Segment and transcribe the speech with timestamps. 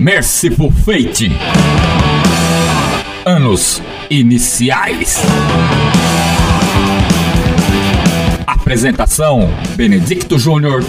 [0.00, 1.30] Merciful Fate.
[3.26, 5.20] Anos iniciais.
[8.46, 10.82] Apresentação: Benedicto Júnior,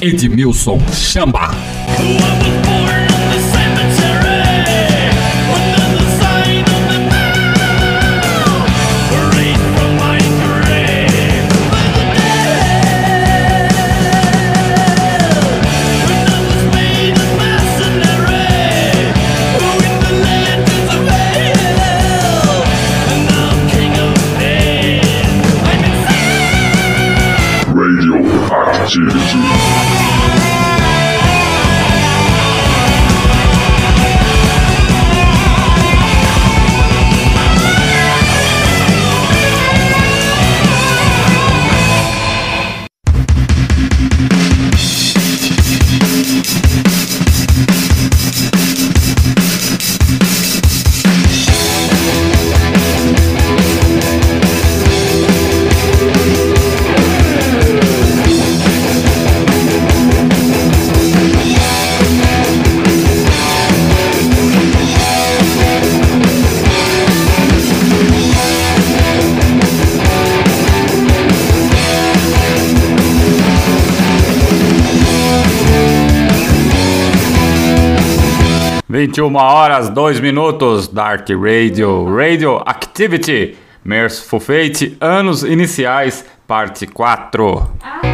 [0.00, 1.50] Edmilson Chamba.
[79.06, 87.72] 21 horas, 2 minutos, Dark Radio, Radio Activity, Merciful Fate, Anos Iniciais, parte 4.
[87.82, 88.11] Ah.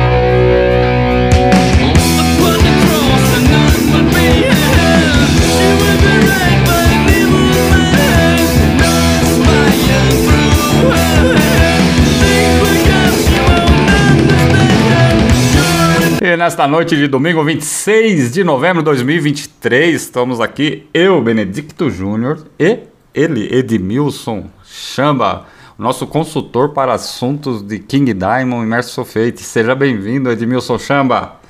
[16.39, 22.79] Nesta noite de domingo, 26 de novembro de 2023, estamos aqui, eu, Benedicto Júnior, e
[23.13, 29.43] ele, Edmilson Chamba, nosso consultor para assuntos de King Diamond e Merciful Fate.
[29.43, 31.41] Seja bem-vindo, Edmilson Chamba.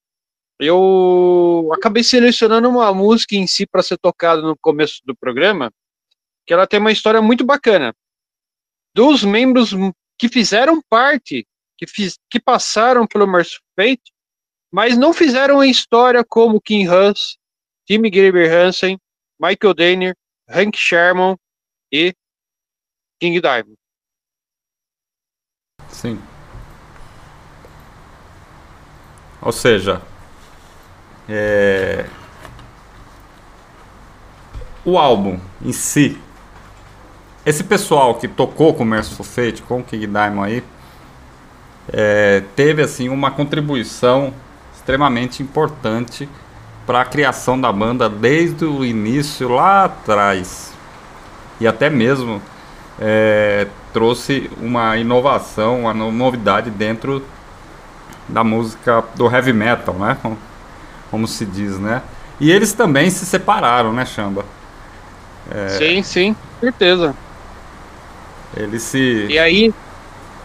[0.59, 5.71] eu acabei selecionando uma música em si para ser tocada no começo do programa,
[6.47, 7.93] que ela tem uma história muito bacana.
[8.95, 9.71] Dos membros
[10.17, 11.45] que fizeram parte,
[11.77, 14.13] que, fiz, que passaram pelo Mercy Fate,
[14.71, 17.37] mas não fizeram a história como Kim Huss,
[17.85, 18.97] Timmy Graber Hansen,
[19.39, 20.15] Michael Danner,
[20.49, 21.35] Hank Sherman
[21.91, 22.13] e
[23.19, 23.77] King Diamond.
[25.89, 26.21] Sim.
[29.41, 30.01] Ou seja,
[31.29, 32.05] é...
[34.83, 36.19] o álbum em si,
[37.47, 40.63] esse pessoal que tocou com o Merciful Fate, com o King Diamond aí,
[41.87, 44.33] é, teve assim uma contribuição
[44.75, 46.27] extremamente importante
[46.85, 50.73] para a criação da banda desde o início lá atrás
[51.57, 52.41] e até mesmo
[52.99, 57.23] é, trouxe uma inovação, uma novidade dentro
[58.27, 60.17] da música do heavy metal, né?
[60.21, 60.37] Como,
[61.09, 62.01] como se diz, né?
[62.41, 64.43] E eles também se separaram, né, Chamba?
[65.49, 67.15] É, sim, sim, certeza.
[68.55, 69.27] Eles se.
[69.29, 69.73] E aí,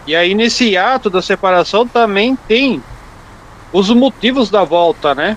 [0.06, 2.82] e aí nesse ato da separação também tem
[3.72, 5.36] os motivos da volta, né?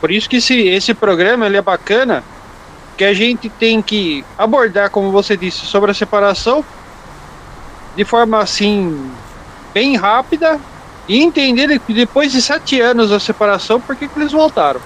[0.00, 2.24] Por isso que esse, esse programa ele é bacana,
[2.96, 6.64] que a gente tem que abordar, como você disse, sobre a separação
[7.96, 9.10] de forma assim
[9.72, 10.58] bem rápida
[11.08, 14.80] e entender que depois de sete anos da separação, por que, que eles voltaram.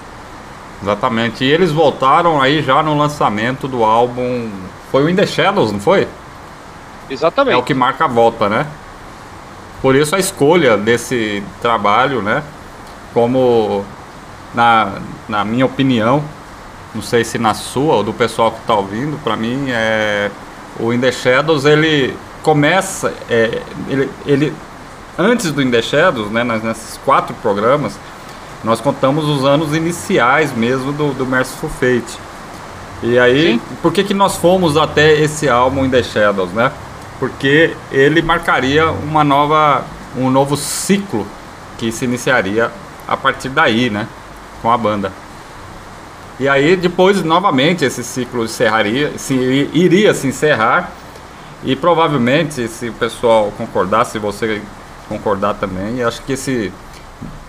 [0.81, 1.43] Exatamente.
[1.43, 4.49] E eles voltaram aí já no lançamento do álbum.
[4.91, 6.07] Foi o In The Shadows, não foi?
[7.09, 7.55] Exatamente.
[7.55, 8.65] É o que marca a volta, né?
[9.81, 12.43] Por isso a escolha desse trabalho, né?
[13.13, 13.85] Como
[14.53, 14.93] na,
[15.27, 16.23] na minha opinião,
[16.93, 20.31] não sei se na sua ou do pessoal que está ouvindo, para mim é
[20.79, 24.53] o In The Shadows ele começa, é, ele, ele
[25.17, 27.99] antes do In The Shadows, né, nesses quatro programas,
[28.63, 32.19] nós contamos os anos iniciais mesmo do, do Merciful Fate.
[33.03, 33.61] E aí, Sim.
[33.81, 36.71] por que, que nós fomos até esse álbum In The Shadows, né?
[37.19, 39.83] Porque ele marcaria uma nova,
[40.15, 41.25] um novo ciclo
[41.77, 42.71] que se iniciaria
[43.07, 44.07] a partir daí, né?
[44.61, 45.11] Com a banda.
[46.39, 49.33] E aí, depois, novamente, esse ciclo encerraria, se,
[49.73, 50.91] iria se encerrar.
[51.63, 54.61] E provavelmente, se o pessoal concordar, se você
[55.09, 56.03] concordar também.
[56.03, 56.71] Acho que esse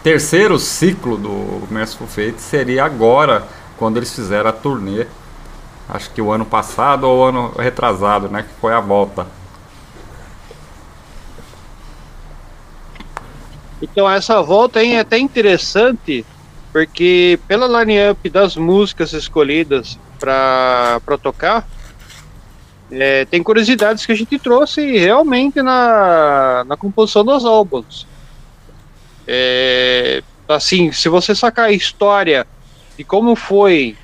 [0.02, 5.06] terceiro ciclo do Merciful Fate seria agora, quando eles fizeram a turnê.
[5.88, 8.42] Acho que o ano passado ou o ano retrasado, né?
[8.42, 9.26] Que foi a volta.
[13.80, 16.24] Então essa volta é até interessante,
[16.72, 21.66] porque pela line-up das músicas escolhidas para tocar,
[22.90, 28.06] é, tem curiosidades que a gente trouxe realmente na, na composição dos álbuns.
[29.26, 32.46] É, assim, se você sacar a história
[32.96, 33.96] de como foi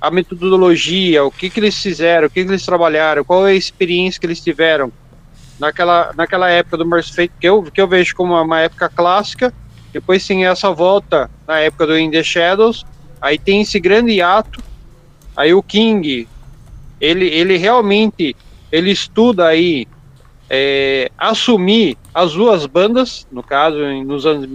[0.00, 3.54] a metodologia, o que, que eles fizeram, o que, que eles trabalharam, qual é a
[3.54, 4.92] experiência que eles tiveram
[5.58, 9.52] naquela, naquela época do Mercy Fate, que eu, que eu vejo como uma época clássica,
[9.92, 12.84] depois tem essa volta na época do In The Shadows,
[13.20, 14.62] aí tem esse grande ato,
[15.36, 16.28] aí o King
[17.00, 18.36] ele, ele realmente
[18.70, 19.86] ele estuda aí
[20.48, 24.46] é, assumir as duas bandas, no caso, nos anos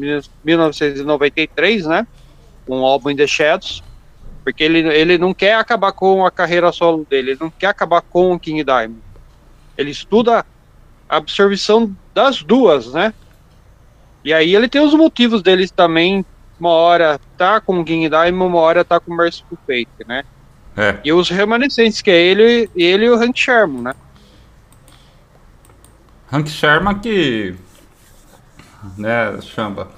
[0.43, 2.07] 1993, né?
[2.65, 3.83] Com o álbum In The Shadows,
[4.43, 8.01] porque ele, ele não quer acabar com a carreira solo dele, ele não quer acabar
[8.01, 9.01] com o King Diamond.
[9.77, 10.45] Ele estuda
[11.11, 13.13] absorção das duas, né?
[14.23, 16.25] E aí ele tem os motivos deles também,
[16.57, 20.23] uma hora tá com o King Diamond, uma hora tá com o Merciful Fate, né?
[20.77, 20.97] É.
[21.03, 23.93] E os remanescentes, que é ele, ele e o Hank Sherman, né?
[26.31, 27.55] Hank Sherman que.
[28.97, 29.89] Né, chamba.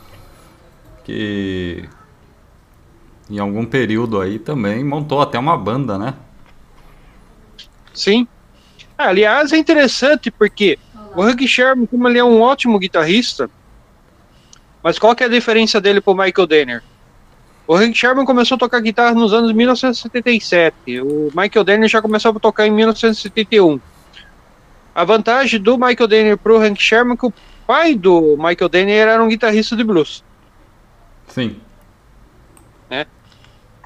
[1.03, 1.87] Que.
[3.29, 6.15] Em algum período aí também montou até uma banda, né?
[7.93, 8.27] Sim.
[8.97, 10.77] Ah, aliás, é interessante porque
[11.15, 13.49] o Hank Sherman, como ele é um ótimo guitarrista,
[14.81, 16.83] mas qual que é a diferença dele pro Michael Danner?
[17.65, 21.01] O Hank Sherman começou a tocar guitarra nos anos 1977.
[21.01, 23.79] O Michael Denner já começou a tocar em 1971.
[24.93, 27.33] A vantagem do Michael Denner pro Hank Sherman é que o
[27.65, 30.23] pai do Michael Denner era um guitarrista de blues.
[31.29, 31.55] Sim.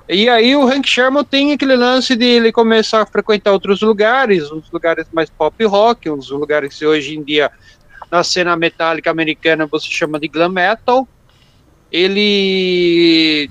[0.09, 4.49] E aí o Hank Sherman tem aquele lance de ele começar a frequentar outros lugares,
[4.49, 7.51] uns lugares mais pop rock, uns lugares que hoje em dia
[8.09, 11.05] na cena metálica americana você chama de glam metal.
[11.91, 13.49] Ele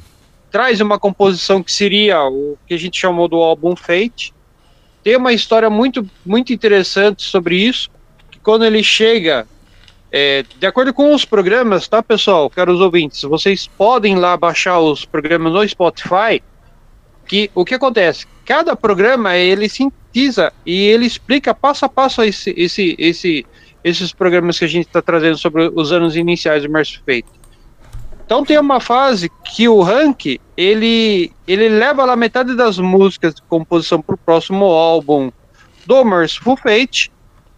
[0.51, 4.33] traz uma composição que seria o que a gente chamou do álbum Fate.
[5.03, 7.91] Tem uma história muito, muito interessante sobre isso,
[8.31, 9.47] que quando ele chega,
[10.11, 15.05] é, de acordo com os programas, tá, pessoal, caros ouvintes, vocês podem lá baixar os
[15.05, 16.43] programas no Spotify,
[17.27, 18.27] que o que acontece?
[18.45, 23.47] Cada programa, ele sintetiza e ele explica passo a passo esse, esse, esse,
[23.83, 27.27] esses programas que a gente está trazendo sobre os anos iniciais do Mercy Fate.
[28.25, 33.43] Então tem uma fase que o Hank, ele, ele leva lá metade das músicas de
[33.43, 35.31] composição para o próximo álbum,
[35.85, 37.13] do Merciful Fate.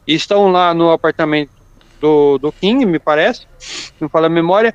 [0.07, 1.51] Estão lá no apartamento
[2.01, 3.47] do, do King, me parece,
[4.01, 4.75] não fala a memória.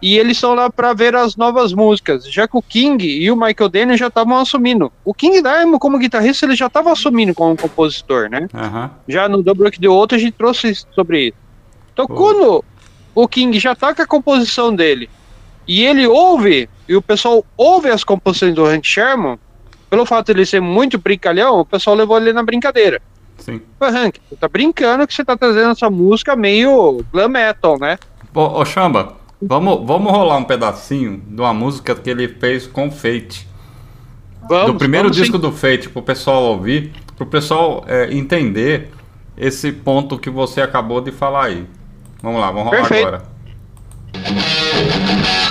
[0.00, 3.36] E eles estão lá para ver as novas músicas, já que o King e o
[3.36, 4.92] Michael Daniel já estavam assumindo.
[5.04, 8.48] O King Diamond, como guitarrista, ele já estava assumindo como compositor, né?
[8.52, 8.90] Aham.
[9.06, 11.36] Já no Double Rock the Outro a gente trouxe sobre isso.
[11.92, 12.64] Então, quando
[13.14, 15.08] o King já tá com a composição dele
[15.68, 19.38] e ele ouve, e o pessoal ouve as composições do Hank Sherman,
[19.88, 23.00] pelo fato de ele ser muito brincalhão, o pessoal levou ele na brincadeira.
[23.42, 23.60] Sim.
[23.80, 27.98] Hank, você tá brincando que você tá trazendo essa música meio glam metal, né?
[28.32, 32.86] Ô, ô Chamba, vamos, vamos rolar um pedacinho de uma música que ele fez com
[32.86, 33.48] o Fate.
[34.48, 35.42] Vamos, do primeiro vamos disco sim.
[35.42, 38.90] do Fate, pro pessoal ouvir, pro pessoal é, entender
[39.36, 41.66] esse ponto que você acabou de falar aí.
[42.22, 43.08] Vamos lá, vamos rolar Perfeito.
[43.08, 43.32] agora.
[44.14, 45.41] Speeding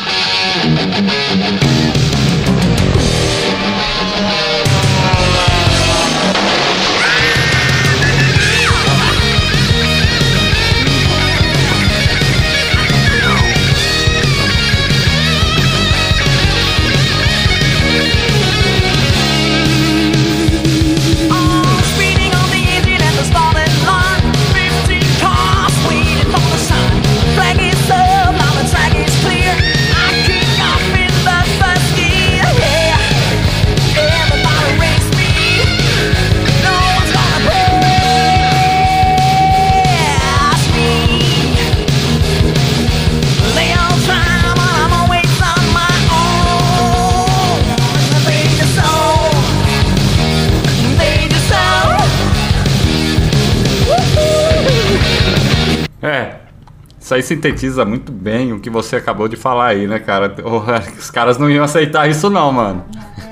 [57.21, 60.35] aí sintetiza muito bem o que você acabou de falar aí, né, cara?
[60.97, 62.85] Os caras não iam aceitar isso não, mano.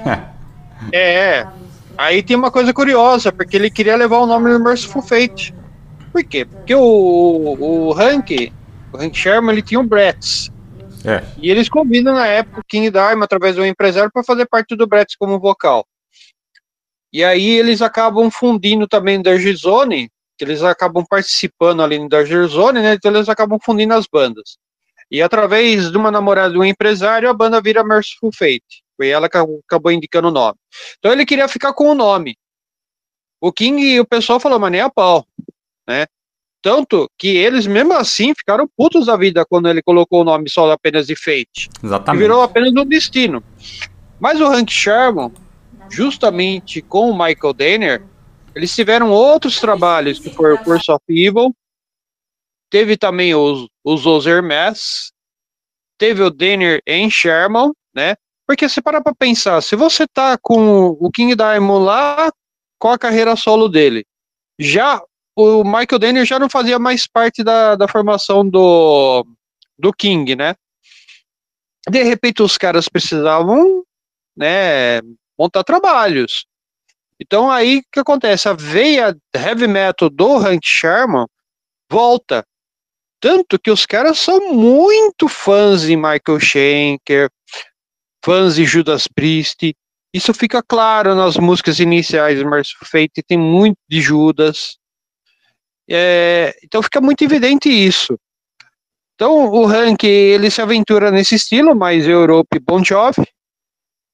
[0.93, 1.45] É,
[1.97, 5.53] aí tem uma coisa curiosa, porque ele queria levar o nome do Merciful Fate.
[6.11, 6.45] Por quê?
[6.45, 8.51] Porque o, o Hank,
[8.93, 10.49] o Hank Sherman, ele tinha o Bratz.
[11.03, 14.73] É, E eles convidam na época o King Diamond através do empresário para fazer parte
[14.73, 15.85] do Bratz como vocal.
[17.11, 22.07] E aí eles acabam fundindo também o Danger Zone, que eles acabam participando ali no
[22.07, 22.93] Danger Zone, né?
[22.93, 24.57] Então eles acabam fundindo as bandas.
[25.11, 28.83] E através de uma namorada de um empresário, a banda vira Merciful Fate.
[28.95, 30.55] Foi ela que acabou indicando o nome.
[30.97, 32.37] Então ele queria ficar com o nome.
[33.41, 35.25] O King e o pessoal falou, mas nem a pau,
[35.87, 36.05] né?
[36.61, 40.69] Tanto que eles, mesmo assim, ficaram putos da vida quando ele colocou o nome só
[40.71, 41.69] apenas de Fate.
[41.83, 42.21] Exatamente.
[42.21, 43.43] virou apenas um destino.
[44.19, 45.31] Mas o Hank Sherman,
[45.89, 48.03] justamente com o Michael Danner,
[48.59, 51.55] eles tiveram outros trabalhos, que foi o Curse of Evil,
[52.69, 55.13] teve também os, os Ozer Mass,
[55.97, 58.15] teve o Danner em Sherman, né?
[58.45, 62.29] Porque se parar pra pensar, se você tá com o King Diamond lá,
[62.77, 64.05] com a carreira solo dele,
[64.59, 65.01] já
[65.37, 69.25] o Michael Danner já não fazia mais parte da, da formação do,
[69.77, 70.53] do King, né?
[71.89, 73.85] De repente os caras precisavam,
[74.35, 74.99] né,
[75.37, 76.45] montar trabalhos.
[77.19, 78.47] Então aí o que acontece?
[78.47, 81.25] A veia heavy metal do Hank Sherman
[81.91, 82.45] volta.
[83.21, 87.29] Tanto que os caras são muito fãs de Michael Schenker,
[88.23, 89.75] fãs de Judas Priest.
[90.13, 94.77] Isso fica claro nas músicas iniciais do Merciful Fate, tem muito de Judas.
[95.89, 98.17] É, então fica muito evidente isso.
[99.15, 103.27] Então o Hank ele se aventura nesse estilo, mais Europe Bon Jovi,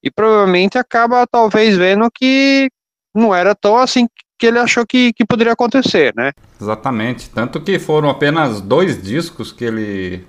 [0.02, 2.68] e provavelmente acaba talvez vendo que
[3.16, 4.06] não era tão assim
[4.38, 6.32] que ele achou que, que poderia acontecer, né?
[6.60, 7.30] Exatamente.
[7.30, 10.24] Tanto que foram apenas dois discos que ele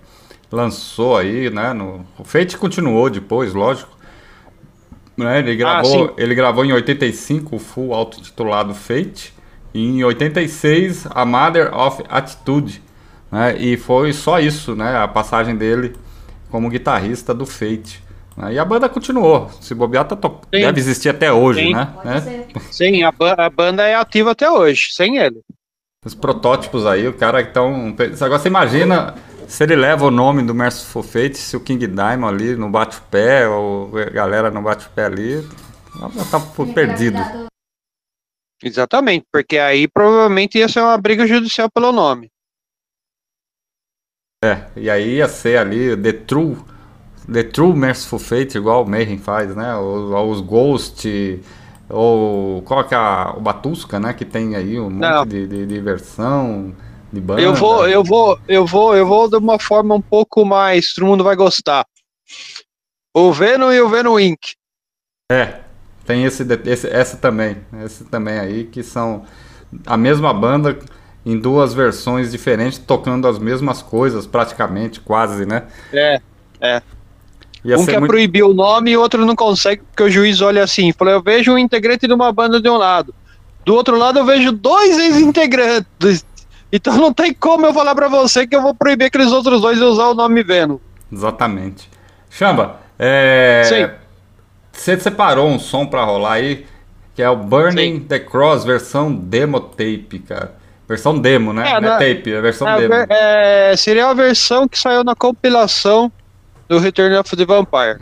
[0.51, 1.73] lançou aí, né?
[1.73, 2.05] No...
[2.17, 3.95] O Fate continuou depois, lógico.
[5.17, 5.39] Né?
[5.39, 6.13] Ele, gravou, sim.
[6.17, 9.33] ele gravou em 85 o full auto-titulado Fate.
[9.73, 12.81] E em 86 a Mother of Attitude.
[13.29, 13.57] Né?
[13.57, 14.97] E foi só isso, né?
[14.97, 15.93] A passagem dele
[16.49, 18.06] como guitarrista do Fate.
[18.51, 19.49] E a banda continuou.
[19.61, 20.41] Se bobear, tá to...
[20.51, 21.73] Deve existir até hoje, Sim.
[21.73, 21.93] né?
[22.05, 22.47] né?
[22.71, 25.41] Sim, a, ba- a banda é ativa até hoje, sem ele.
[26.05, 27.95] Os protótipos aí, o cara então.
[28.21, 29.15] Agora você imagina
[29.47, 32.97] se ele leva o nome do Merciful Fate, se o King Diamond ali não bate
[32.97, 35.41] o pé, ou a galera não bate o pé ali,
[36.29, 36.39] tá
[36.73, 37.17] perdido.
[38.63, 42.29] Exatamente, porque aí provavelmente ia ser uma briga judicial pelo nome.
[44.43, 46.57] É, e aí ia ser ali The True,
[47.31, 49.75] The True Merciful Fate, igual o Mayhem faz, né?
[49.75, 51.41] Os, os Ghost,
[51.89, 54.13] ou qual que é a, o Batusca, né?
[54.13, 55.19] Que tem aí um Não.
[55.19, 56.73] monte de, de, de versão
[57.11, 57.41] de banda.
[57.41, 61.05] Eu vou, eu vou, eu vou, eu vou de uma forma um pouco mais, todo
[61.05, 61.85] mundo vai gostar.
[63.13, 64.55] O Venom e o Venom Inc.
[65.31, 65.59] É,
[66.05, 69.25] tem esse, esse essa também, esse também aí que são
[69.85, 70.79] a mesma banda
[71.25, 75.67] em duas versões diferentes, tocando as mesmas coisas, praticamente, quase, né?
[75.91, 76.21] É,
[76.61, 76.81] é.
[77.65, 80.41] Ia um quer muito- proibir o nome e o outro não consegue, porque o juiz
[80.41, 83.13] olha assim, fala, eu vejo um integrante de uma banda de um lado.
[83.65, 86.25] Do outro lado eu vejo dois ex-integrantes.
[86.71, 89.77] Então não tem como eu falar pra você que eu vou proibir aqueles outros dois
[89.77, 90.77] de usar o nome Venom.
[91.11, 91.89] Exatamente.
[92.29, 93.63] Chamba, é...
[93.65, 93.89] Sim.
[94.71, 96.65] você separou um som pra rolar aí,
[97.15, 100.55] que é o Burning the Cross, versão demo tape, cara.
[100.87, 101.67] Versão demo, né?
[101.69, 102.93] É, Não é na- tape, é versão É, demo.
[103.09, 106.11] é, seria a versão que saiu na compilação
[106.67, 107.99] do Return of the Vampire.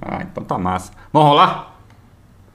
[0.00, 0.92] Ah, então tá massa.
[1.12, 1.76] Vamos rolar?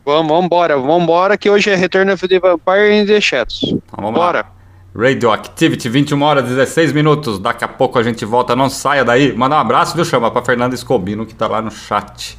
[0.06, 3.62] Vamos, vambora, vambora, que hoje é Return of the Vampire in the Shadows.
[3.64, 4.40] Então vamos Bora.
[4.40, 4.58] lá.
[4.96, 7.38] Radioactivity, 21 horas 16 minutos.
[7.38, 8.56] Daqui a pouco a gente volta.
[8.56, 9.36] Não saia daí.
[9.36, 10.32] Manda um abraço, viu, Chama?
[10.32, 12.38] Pra Fernanda Escobino, que tá lá no chat.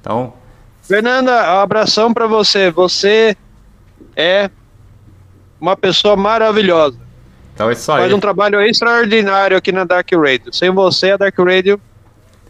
[0.00, 0.32] Então,
[0.80, 2.70] Fernanda, um abração pra você.
[2.70, 3.36] Você
[4.16, 4.48] é
[5.60, 6.98] uma pessoa maravilhosa.
[7.54, 8.00] Então é isso aí.
[8.00, 10.52] Faz um trabalho extraordinário aqui na Dark Radio.
[10.52, 11.80] Sem você, a Dark Radio.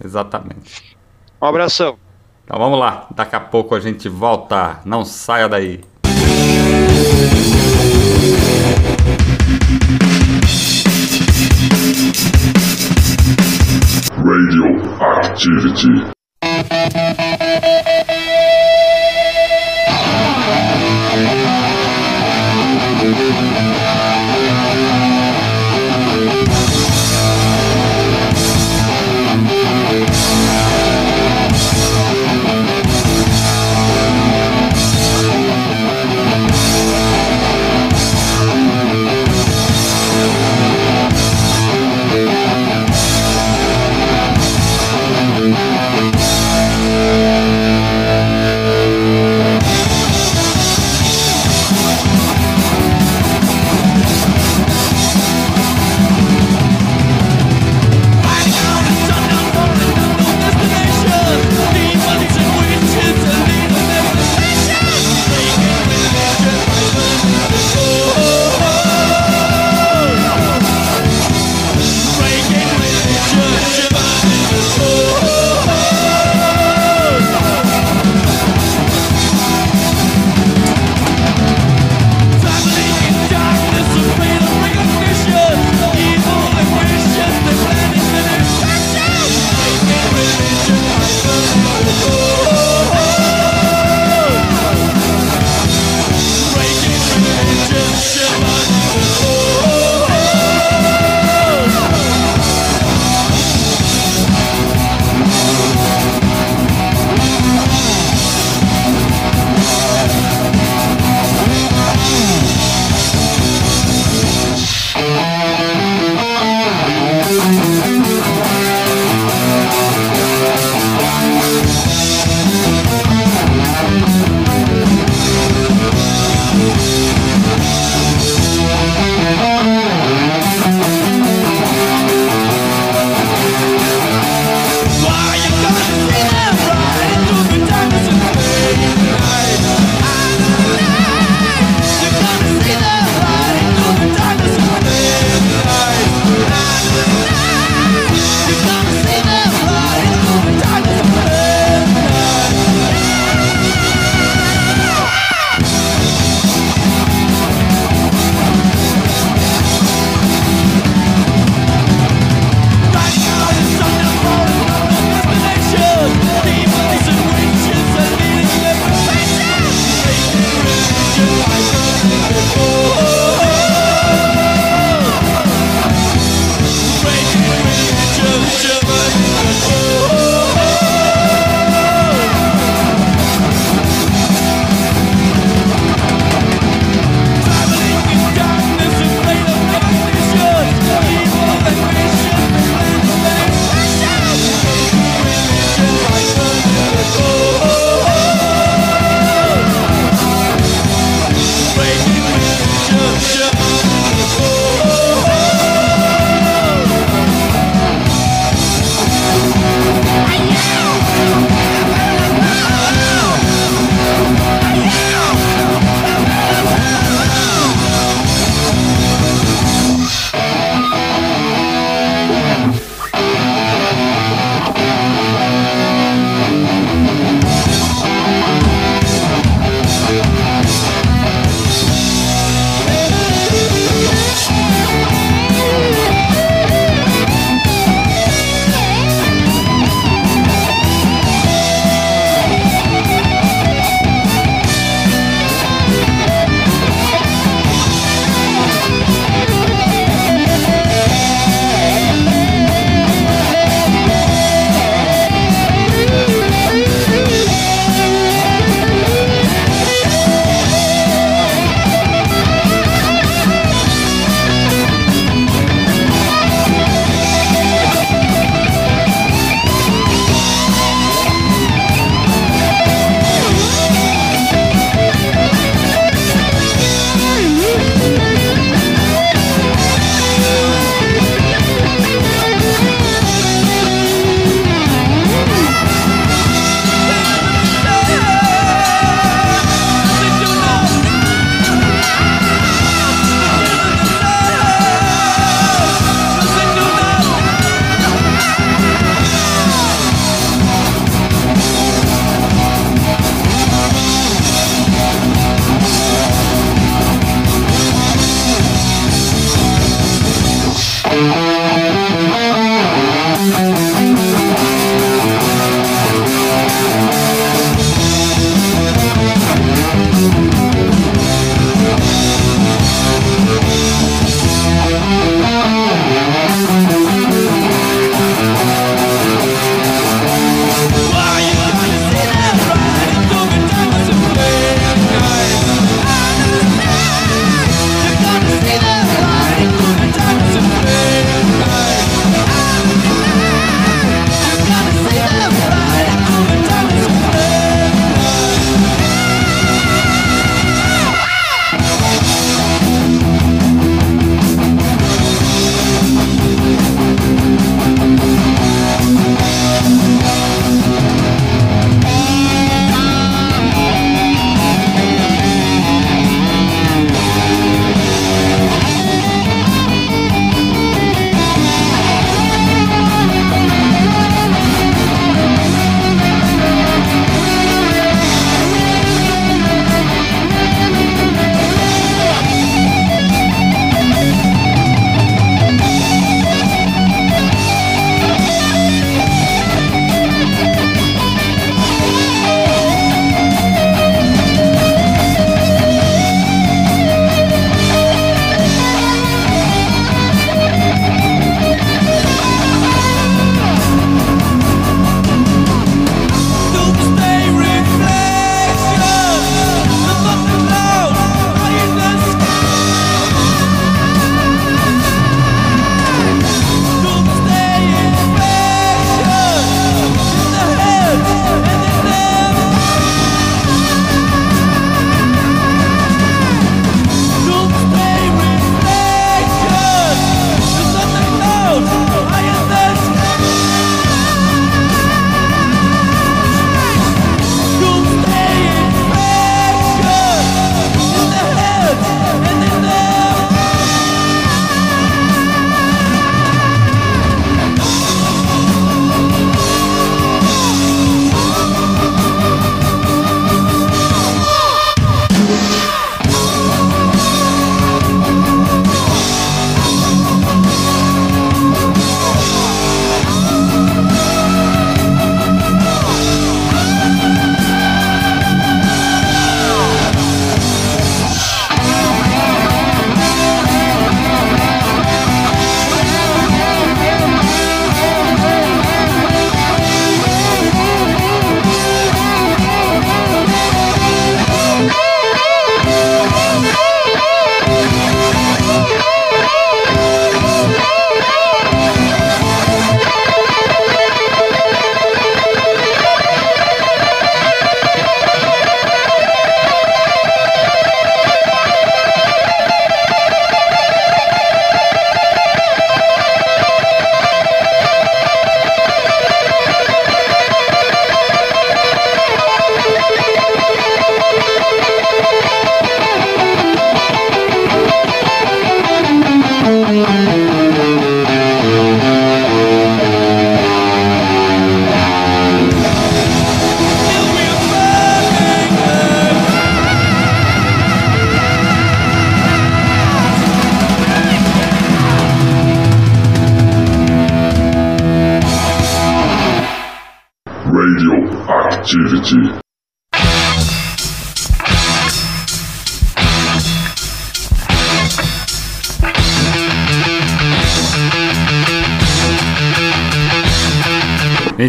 [0.02, 0.97] Exatamente.
[1.40, 1.99] Um abração.
[2.44, 3.06] Então vamos lá.
[3.14, 4.80] Daqui a pouco a gente volta.
[4.85, 5.80] Não saia daí.
[14.16, 14.66] Radio
[15.00, 16.12] Activity.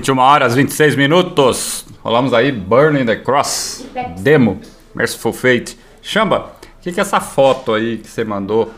[0.03, 1.85] 21 horas 26 minutos.
[2.03, 3.87] Rolamos aí Burning the Cross,
[4.19, 4.59] demo,
[4.93, 5.77] Merciful Fate.
[6.01, 8.69] Chamba, o que, que é essa foto aí que você mandou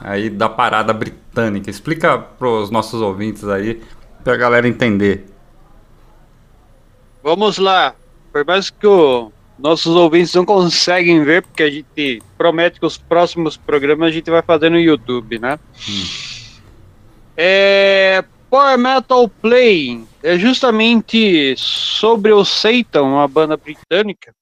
[0.00, 1.68] aí da parada britânica?
[1.68, 3.82] Explica para os nossos ouvintes aí,
[4.22, 5.26] para a galera entender.
[7.24, 7.92] Vamos lá.
[8.32, 12.96] Por mais que o nossos ouvintes não conseguem ver, porque a gente promete que os
[12.96, 15.58] próximos programas a gente vai fazer no YouTube, né?
[15.88, 16.04] Hum.
[17.36, 24.34] É, Power Metal Play é justamente sobre o Satan, uma banda britânica,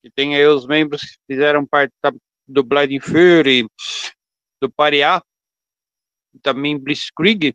[0.00, 2.12] que tem aí os membros que fizeram parte da-
[2.46, 3.68] do Blinding Fury,
[4.60, 5.22] do Pariah,
[6.34, 7.54] e também Blitzkrieg.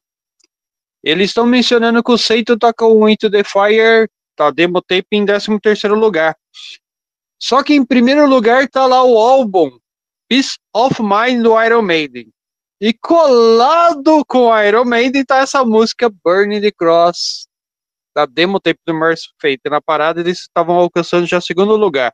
[1.04, 5.26] Eles estão mencionando que o Satan toca o Into the Fire, tá demo tape em
[5.26, 6.38] 13 terceiro lugar.
[7.41, 9.78] Só que em primeiro lugar tá lá o álbum
[10.30, 12.32] Peace of Mind do Iron Maiden.
[12.82, 17.48] E colado com Iron Maiden tá essa música Burning the Cross,
[18.16, 19.62] da demo tape do Mercy Fate.
[19.70, 22.14] Na parada eles estavam alcançando já segundo lugar.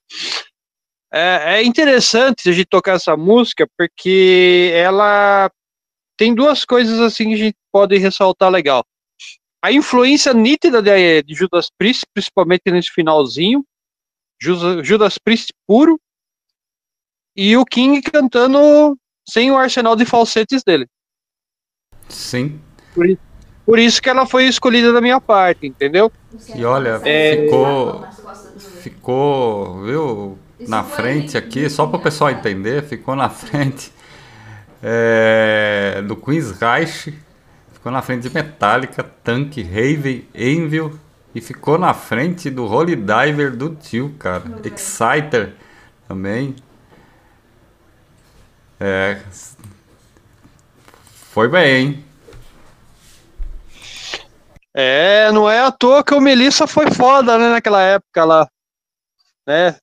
[1.12, 5.50] É, é interessante a gente tocar essa música porque ela
[6.16, 8.86] tem duas coisas assim que a gente pode ressaltar legal.
[9.62, 13.66] A influência nítida de, de Judas Priest, principalmente nesse finalzinho,
[14.40, 16.00] Judas Priest puro,
[17.36, 18.98] e o King cantando
[19.30, 20.88] sem o arsenal de falsetes dele.
[22.08, 22.60] Sim.
[23.66, 26.12] Por isso que ela foi escolhida da minha parte, entendeu?
[26.56, 27.44] E olha, É.
[27.44, 28.06] ficou,
[28.82, 33.92] ficou, viu, na frente aqui, só para o pessoal entender, ficou na frente
[34.82, 37.14] é, do Queen's Reich,
[37.72, 41.00] ficou na frente de Metallica, Tank, Raven, Anvil
[41.34, 44.44] e ficou na frente do Holy Diver do tio, cara.
[44.64, 45.54] Exciter
[46.08, 46.56] também.
[48.80, 49.22] É,
[51.32, 52.06] foi bem, hein?
[54.74, 58.48] É, não é à toa que o Melissa foi foda, né, naquela época lá.
[59.46, 59.76] Né?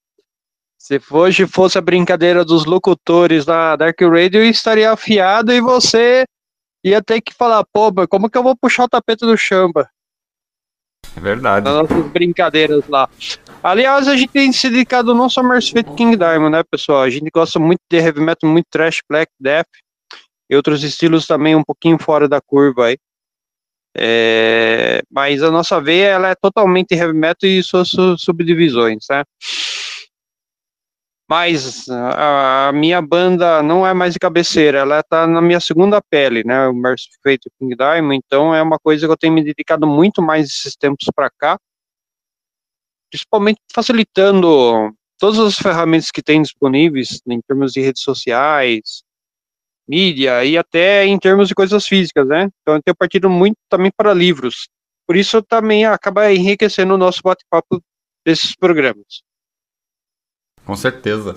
[0.79, 6.25] Se hoje fosse a brincadeira dos locutores da Dark Radio, eu estaria afiado e você
[6.85, 9.91] ia ter que falar, pô, como que eu vou puxar o tapete do chamba?
[11.16, 11.64] É verdade.
[11.64, 13.09] nas nossas brincadeiras lá.
[13.62, 17.02] Aliás, a gente tem se dedicado não só a Mercy Fate King Diamond, né, pessoal?
[17.02, 19.66] A gente gosta muito de heavy metal, muito trash, black, death
[20.48, 22.98] e outros estilos também um pouquinho fora da curva aí.
[23.98, 29.24] É, mas a nossa veia ela é totalmente heavy metal e suas su- subdivisões, né?
[31.29, 36.45] Mas a, minha banda não é mais de cabeceira, ela tá na minha segunda pele,
[36.45, 36.69] né?
[36.69, 40.23] O Mercy Fate King Diamond, então é uma coisa que eu tenho me dedicado muito
[40.23, 41.59] mais esses tempos para cá,
[43.11, 49.03] principalmente facilitando todas as ferramentas que tem disponíveis em termos de redes sociais,
[49.89, 52.49] mídia e até em termos de coisas físicas, né?
[52.62, 54.69] Então eu tenho partido muito também para livros.
[55.07, 57.83] Por isso também acaba enriquecendo o nosso bate-papo
[58.25, 59.23] desses programas.
[60.66, 61.37] Com certeza.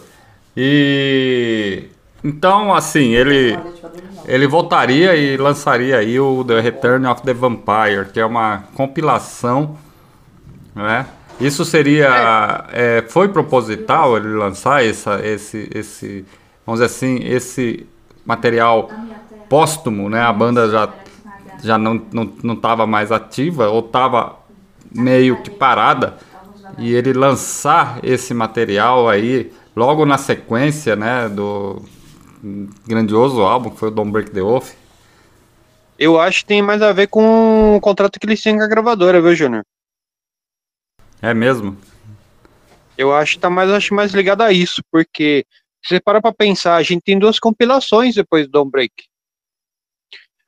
[0.57, 1.85] E
[2.23, 3.57] então, assim, ele
[4.27, 9.77] ele voltaria e lançaria aí o The Return of the Vampire, que é uma compilação,
[10.75, 11.05] né?
[11.39, 16.25] Isso seria é, foi proposital ele lançar essa esse esse
[16.65, 17.87] vamos dizer assim esse
[18.25, 18.89] material
[19.47, 20.21] póstumo, né?
[20.21, 20.89] A banda já
[21.63, 22.01] já não
[22.43, 24.39] não estava mais ativa ou estava
[24.91, 26.17] meio que parada
[26.77, 31.82] e ele lançar esse material aí logo na sequência, né, do
[32.88, 34.73] grandioso álbum que foi o Don't Break the Oath.
[35.97, 38.67] Eu acho que tem mais a ver com o contrato que eles têm com a
[38.67, 39.63] gravadora, viu, Júnior?
[41.21, 41.77] É mesmo?
[42.97, 45.45] Eu acho que tá mais, acho mais ligado a isso, porque
[45.84, 48.93] se você para pra pensar, a gente tem duas compilações depois do Don't Break.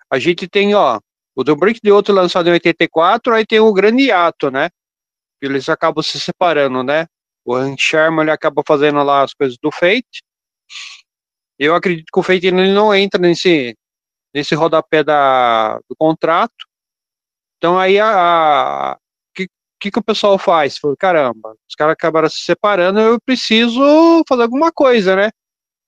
[0.10, 1.00] A gente tem, ó,
[1.36, 4.70] o Don't Break de outro lançado em 84, aí tem o Grande Hiato, né?
[5.42, 7.08] Eles acabam se separando, né?
[7.44, 7.82] O Hank
[8.22, 10.24] ele acaba fazendo lá as coisas do Fate.
[11.58, 13.76] Eu acredito que o Fate ele não entra nesse,
[14.34, 16.66] nesse rodapé da, do contrato.
[17.58, 18.98] Então aí a, a
[19.36, 19.48] que,
[19.80, 20.78] que, que o pessoal faz?
[20.78, 25.30] Falou, caramba, os caras acabaram se separando, eu preciso fazer alguma coisa, né?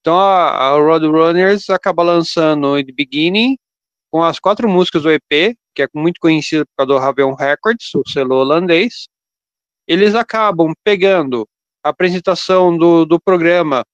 [0.01, 3.57] Então a, a Roadrunners acaba lançando The Beginning
[4.11, 7.89] com as quatro músicas do EP, que é muito conhecido por causa do Raven Records,
[7.95, 9.07] o selo holandês.
[9.87, 11.47] Eles acabam pegando
[11.83, 13.85] a apresentação do, do programa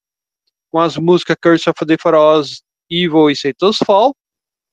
[0.71, 4.15] com as músicas Curse of the Pharaohs, Evil e Satan's Fall,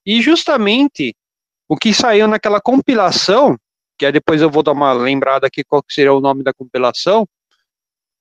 [0.04, 1.14] e justamente
[1.68, 3.56] o que saiu naquela compilação
[3.96, 7.26] que aí depois eu vou dar uma lembrada aqui qual seria o nome da compilação,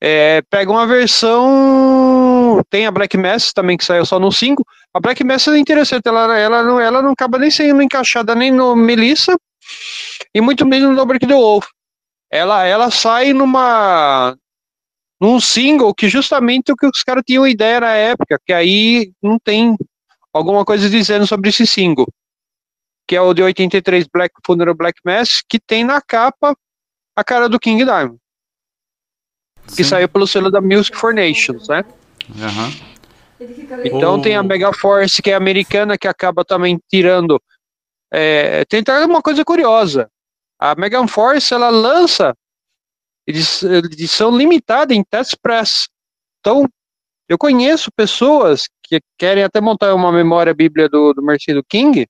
[0.01, 2.61] é, pega uma versão.
[2.69, 4.65] Tem a Black Mass também, que saiu só no 5.
[4.93, 8.51] A Black Mass é interessante, ela, ela, não, ela não acaba nem sendo encaixada nem
[8.51, 9.35] no Melissa
[10.33, 11.67] e muito menos no Break the Wolf.
[12.35, 14.35] Ela, ela sai numa.
[15.21, 19.39] num single que justamente o que os caras tinham ideia na época, que aí não
[19.39, 19.77] tem
[20.33, 22.07] alguma coisa dizendo sobre esse single.
[23.07, 26.55] Que é o de 83 Black Funeral Black Mass, que tem na capa
[27.15, 28.17] a cara do King Diamond
[29.67, 29.83] que Sim.
[29.83, 31.83] saiu pelo selo da Music for Nations, né?
[32.39, 32.71] Aham.
[33.83, 34.21] Então Oh.
[34.21, 37.41] tem a Mega Force, que é americana, que acaba também tirando.
[38.13, 40.09] É, tem até uma coisa curiosa.
[40.71, 42.35] A Mega Force ela lança
[43.27, 45.87] edi- edição limitada em test press.
[46.39, 46.67] Então,
[47.29, 52.07] eu conheço pessoas que querem até montar uma memória bíblia do, do Mercedes King,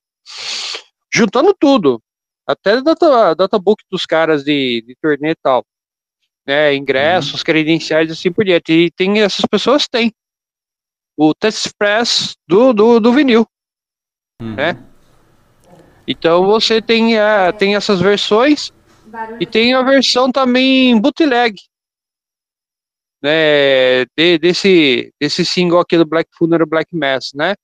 [1.12, 2.02] juntando tudo,
[2.46, 5.64] até data, databook dos caras de, de turnê e tal.
[6.46, 8.72] Né, ingressos, credenciais e assim por diante.
[8.72, 10.12] E tem essas pessoas têm
[11.16, 13.44] o test press do, do, do vinil.
[14.40, 14.58] Uhum.
[14.58, 14.85] É.
[16.06, 18.72] Então você tem, a, tem essas versões
[19.40, 21.56] e tem a versão também bootleg.
[23.22, 27.54] Né, de- desse, desse single aqui do Black Funeral Black Mass, né?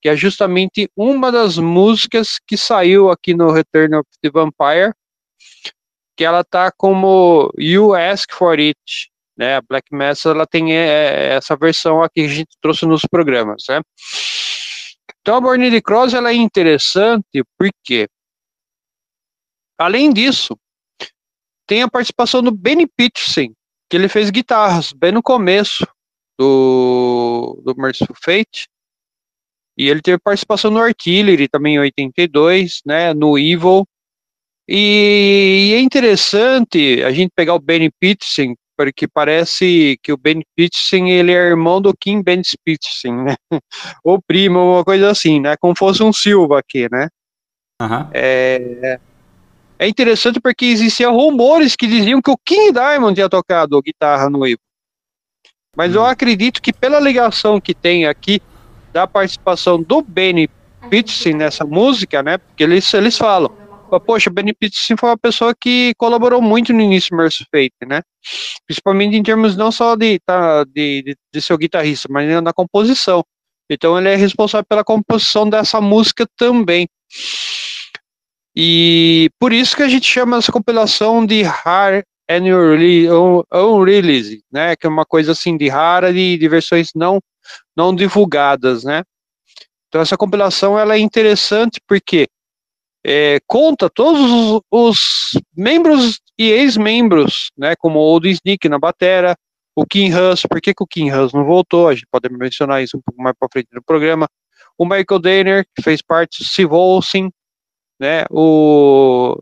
[0.00, 4.92] Que é justamente uma das músicas que saiu aqui no Return of the Vampire,
[6.16, 9.56] que ela tá como You Ask For It, né?
[9.56, 13.64] A Black Mass ela tem é, essa versão aqui que a gente trouxe nos programas,
[13.68, 13.82] né?
[15.26, 18.08] Então a Born the Cross ela é interessante porque,
[19.76, 20.56] além disso,
[21.66, 23.52] tem a participação do Benny Peterson,
[23.90, 25.84] que ele fez guitarras bem no começo
[26.38, 28.68] do, do Merciful Fate.
[29.76, 33.84] E ele teve participação no Artillery também em 82, né, no Evil.
[34.68, 40.44] E, e é interessante a gente pegar o Benny Peterson, porque parece que o Benny
[40.54, 43.36] Peterson ele é irmão do Kim Benny Peterson, né?
[44.04, 45.56] Ou primo, uma coisa assim, né?
[45.58, 47.08] Como fosse um Silva aqui, né?
[47.80, 48.10] Aham.
[48.12, 48.98] É,
[49.78, 54.46] é interessante porque existiam rumores que diziam que o King Diamond tinha tocado guitarra no
[54.46, 54.58] Evil.
[55.76, 58.40] Mas eu acredito que pela ligação que tem aqui
[58.92, 60.48] da participação do Benny
[60.88, 62.38] Peterson nessa música, né?
[62.38, 63.52] Porque eles, eles falam,
[64.04, 67.74] poxa, o Benny Peterson foi uma pessoa que colaborou muito no início do Mercy Fate,
[67.86, 68.02] né?
[68.66, 72.52] Principalmente em termos não só de, tá, de, de, de ser o guitarrista, mas na
[72.52, 73.22] composição.
[73.70, 76.88] Então ele é responsável pela composição dessa música também.
[78.54, 84.42] E por isso que a gente chama essa compilação de Rare and Unrele- Un- Unreleased,
[84.50, 84.74] né?
[84.76, 87.20] Que é uma coisa assim de rara de, de versões não
[87.76, 89.02] não divulgadas, né?
[89.88, 92.26] Então essa compilação ela é interessante porque
[93.08, 97.76] é, conta todos os, os membros e ex-membros, né?
[97.76, 99.36] Como o Old Sneak na batera,
[99.76, 101.86] o Kim Hus, por que, que o Kim Hus não voltou?
[101.86, 104.28] A gente pode mencionar isso um pouco mais para frente no programa.
[104.76, 107.30] O Michael Danner, que fez parte, o Steve Olsen,
[108.00, 108.24] né?
[108.28, 109.40] O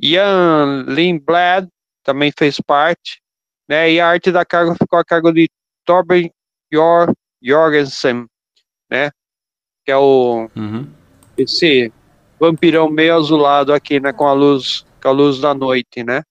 [0.00, 1.66] Ian Lindblad
[2.04, 3.20] também fez parte,
[3.68, 3.90] né?
[3.90, 5.50] E a arte da carga ficou a cargo de
[5.84, 6.30] Torben
[6.72, 7.12] Jor
[7.42, 8.26] Jorgensen,
[8.88, 9.10] né?
[9.84, 10.88] Que é o Uhum.
[11.36, 11.92] esse
[12.38, 14.12] vampirão meio azulado aqui, né?
[14.12, 16.22] Com a luz, com a luz da noite, né?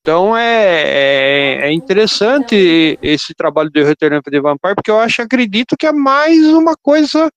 [0.00, 5.22] Então é, é, é interessante esse trabalho do Return of the Vampire, porque eu acho,
[5.22, 7.30] acredito que é mais uma coisa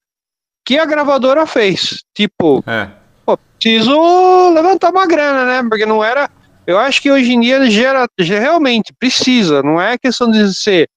[0.66, 2.04] que a gravadora fez.
[2.14, 2.90] Tipo, É.
[3.26, 5.70] pô, preciso levantar uma grana, né?
[5.70, 6.30] Porque não era.
[6.66, 10.90] Eu acho que hoje em dia gera, realmente precisa, não é questão de ser.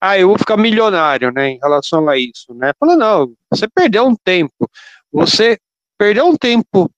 [0.00, 1.50] Ah, eu vou ficar milionário, né?
[1.50, 2.72] Em relação a isso, né?
[2.80, 4.68] Fala, não, você perdeu um tempo.
[5.12, 5.58] Você
[5.98, 6.90] perdeu um tempo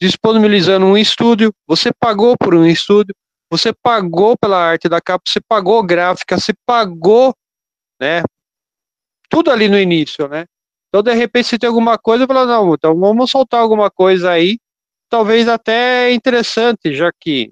[0.00, 3.14] disponibilizando um estúdio, você pagou por um estúdio,
[3.50, 7.34] você pagou pela arte da capa, você pagou gráfica, você pagou,
[8.00, 8.22] né?
[9.30, 10.44] Tudo ali no início, né?
[10.88, 14.58] Então, de repente, se tem alguma coisa, fala, não, então vamos soltar alguma coisa aí,
[15.08, 17.50] talvez até interessante, já que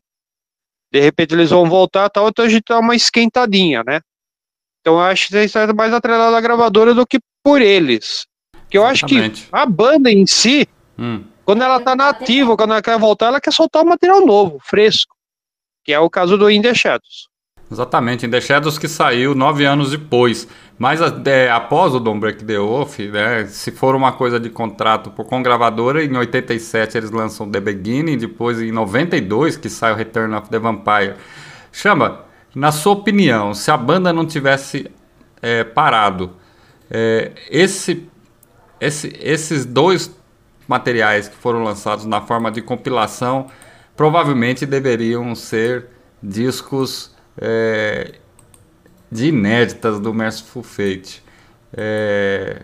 [0.92, 4.00] de repente eles vão voltar tal, então a gente dá uma esquentadinha, né?
[4.80, 8.26] Então acho que isso é mais atrelado à gravadora do que por eles.
[8.70, 9.48] Que eu acho que Exatamente.
[9.50, 10.68] a banda em si,
[10.98, 11.24] Hum.
[11.44, 15.14] quando ela tá nativa, quando ela quer voltar, ela quer soltar um material novo, fresco.
[15.84, 17.28] Que é o caso do In The Shadows.
[17.72, 20.46] Exatamente, em The Shadows que saiu nove anos depois.
[20.76, 25.10] Mas é, após o Don't Break the Wolf, né, se for uma coisa de contrato
[25.10, 29.94] por com gravadora, em 87 eles lançam The Beginning, depois em 92 que sai o
[29.96, 31.14] Return of the Vampire.
[31.72, 34.90] Chama, na sua opinião, se a banda não tivesse
[35.40, 36.32] é, parado,
[36.90, 38.09] é, esse,
[38.80, 40.10] esse, esses dois
[40.66, 43.50] materiais que foram lançados na forma de compilação
[43.96, 45.88] provavelmente deveriam ser
[46.22, 48.14] discos é,
[49.10, 51.22] de inéditas do Merciful Fate.
[51.76, 52.62] É,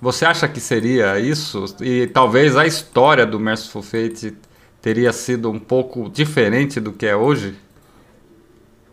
[0.00, 1.64] você acha que seria isso?
[1.80, 4.36] E talvez a história do Merciful Fate
[4.80, 7.54] teria sido um pouco diferente do que é hoje?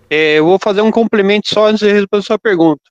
[0.09, 2.81] É, eu vou fazer um complemento só antes de responder a sua pergunta.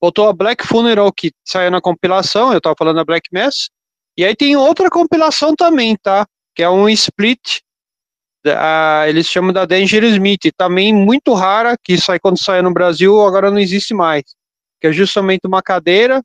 [0.00, 3.68] Botou a Black Funeral que saiu na compilação, eu estava falando da Black Mass,
[4.16, 6.26] e aí tem outra compilação também, tá?
[6.54, 7.60] Que é um split,
[9.06, 13.50] eles chamam da Danger Smith, também muito rara, que sai quando sai no Brasil, agora
[13.50, 14.22] não existe mais.
[14.80, 16.22] Que é justamente uma cadeira,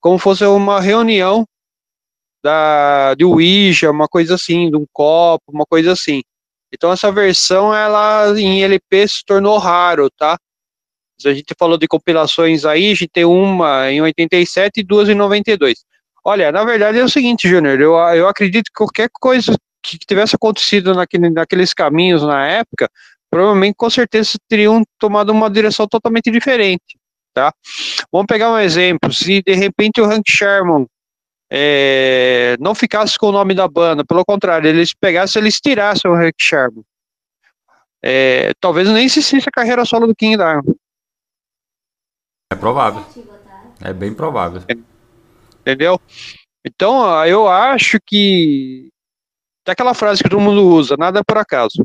[0.00, 1.46] como fosse uma reunião
[2.42, 6.22] da, de Ouija, uma coisa assim, de um copo, uma coisa assim.
[6.72, 10.36] Então essa versão, ela em LP se tornou raro, tá?
[11.24, 15.14] A gente falou de compilações aí, a gente tem uma em 87 e duas em
[15.14, 15.84] 92.
[16.24, 20.34] Olha, na verdade é o seguinte, Júnior, eu, eu acredito que qualquer coisa que tivesse
[20.34, 22.88] acontecido naquele, naqueles caminhos na época,
[23.30, 26.98] provavelmente com certeza teriam tomado uma direção totalmente diferente,
[27.34, 27.52] tá?
[28.10, 30.86] Vamos pegar um exemplo, se de repente o Hank Sherman
[31.50, 36.14] é, não ficasse com o nome da banda, pelo contrário, eles pegassem, eles tirassem o
[36.14, 36.84] Hank Sherman,
[38.02, 40.74] é, talvez nem existisse a carreira solo do King Diamond.
[42.54, 43.04] É provável.
[43.82, 44.62] É bem provável.
[45.60, 46.00] Entendeu?
[46.64, 48.88] Então, eu acho que.
[49.64, 51.84] Tem aquela frase que todo mundo usa: nada é por acaso.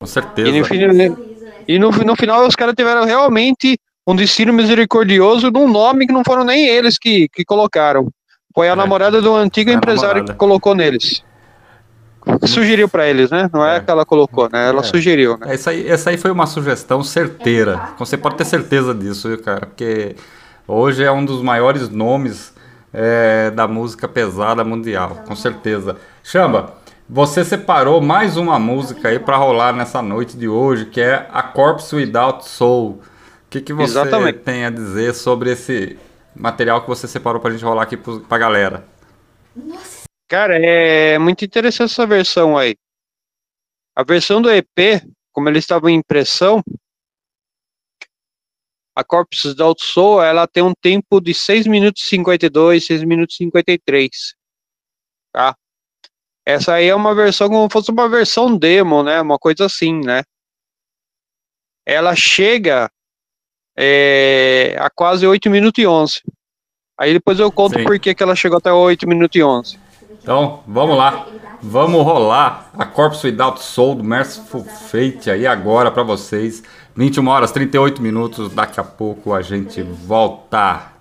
[0.00, 0.48] Com certeza.
[0.48, 0.94] E no, final,
[1.68, 6.22] e no, no final os caras tiveram realmente um destino misericordioso num nome que não
[6.24, 8.08] foram nem eles que, que colocaram.
[8.54, 8.76] Foi a É.
[8.76, 10.32] namorada do antigo É empresário namorada.
[10.32, 11.24] que colocou neles.
[12.46, 13.48] Sugeriu pra eles, né?
[13.52, 13.80] Não é, É.
[13.80, 14.68] que ela colocou, né?
[14.68, 14.84] Ela É.
[14.84, 15.54] sugeriu, né?
[15.54, 17.90] Essa aí, essa aí foi uma sugestão certeira.
[17.98, 19.66] Você pode ter certeza disso, viu, cara?
[19.66, 20.16] Porque
[20.66, 22.52] hoje é um dos maiores nomes
[22.92, 25.96] é, da música pesada mundial, com certeza.
[26.22, 26.74] Chamba,
[27.08, 31.42] você separou mais uma música aí pra rolar nessa noite de hoje, que é a
[31.42, 32.90] Corpse Without Soul.
[32.90, 33.00] O
[33.50, 34.38] que, que você Exatamente.
[34.40, 35.98] tem a dizer sobre esse
[36.34, 38.84] material que você separou pra gente rolar aqui pra galera?
[40.34, 42.74] Cara, é muito interessante essa versão aí.
[43.94, 46.60] A versão do EP, como ele estava em impressão,
[48.96, 53.36] a Corpus Without Soul, ela tem um tempo de 6 minutos e 52, 6 minutos
[53.36, 54.10] e 53.
[55.32, 55.56] Tá?
[56.44, 59.20] Essa aí é uma versão como se fosse uma versão demo, né?
[59.20, 60.24] Uma coisa assim, né?
[61.86, 62.90] Ela chega
[63.78, 66.22] é, a quase 8 minutos e 11.
[66.98, 67.84] Aí depois eu conto Sim.
[67.84, 69.83] por que, que ela chegou até 8 minutos e 11.
[70.24, 71.26] Então, vamos lá.
[71.62, 76.62] Vamos rolar a Corpse Without Soul do Merciful Fate aí agora pra vocês.
[76.96, 78.50] 21 horas 38 minutos.
[78.50, 80.94] Daqui a pouco a gente volta.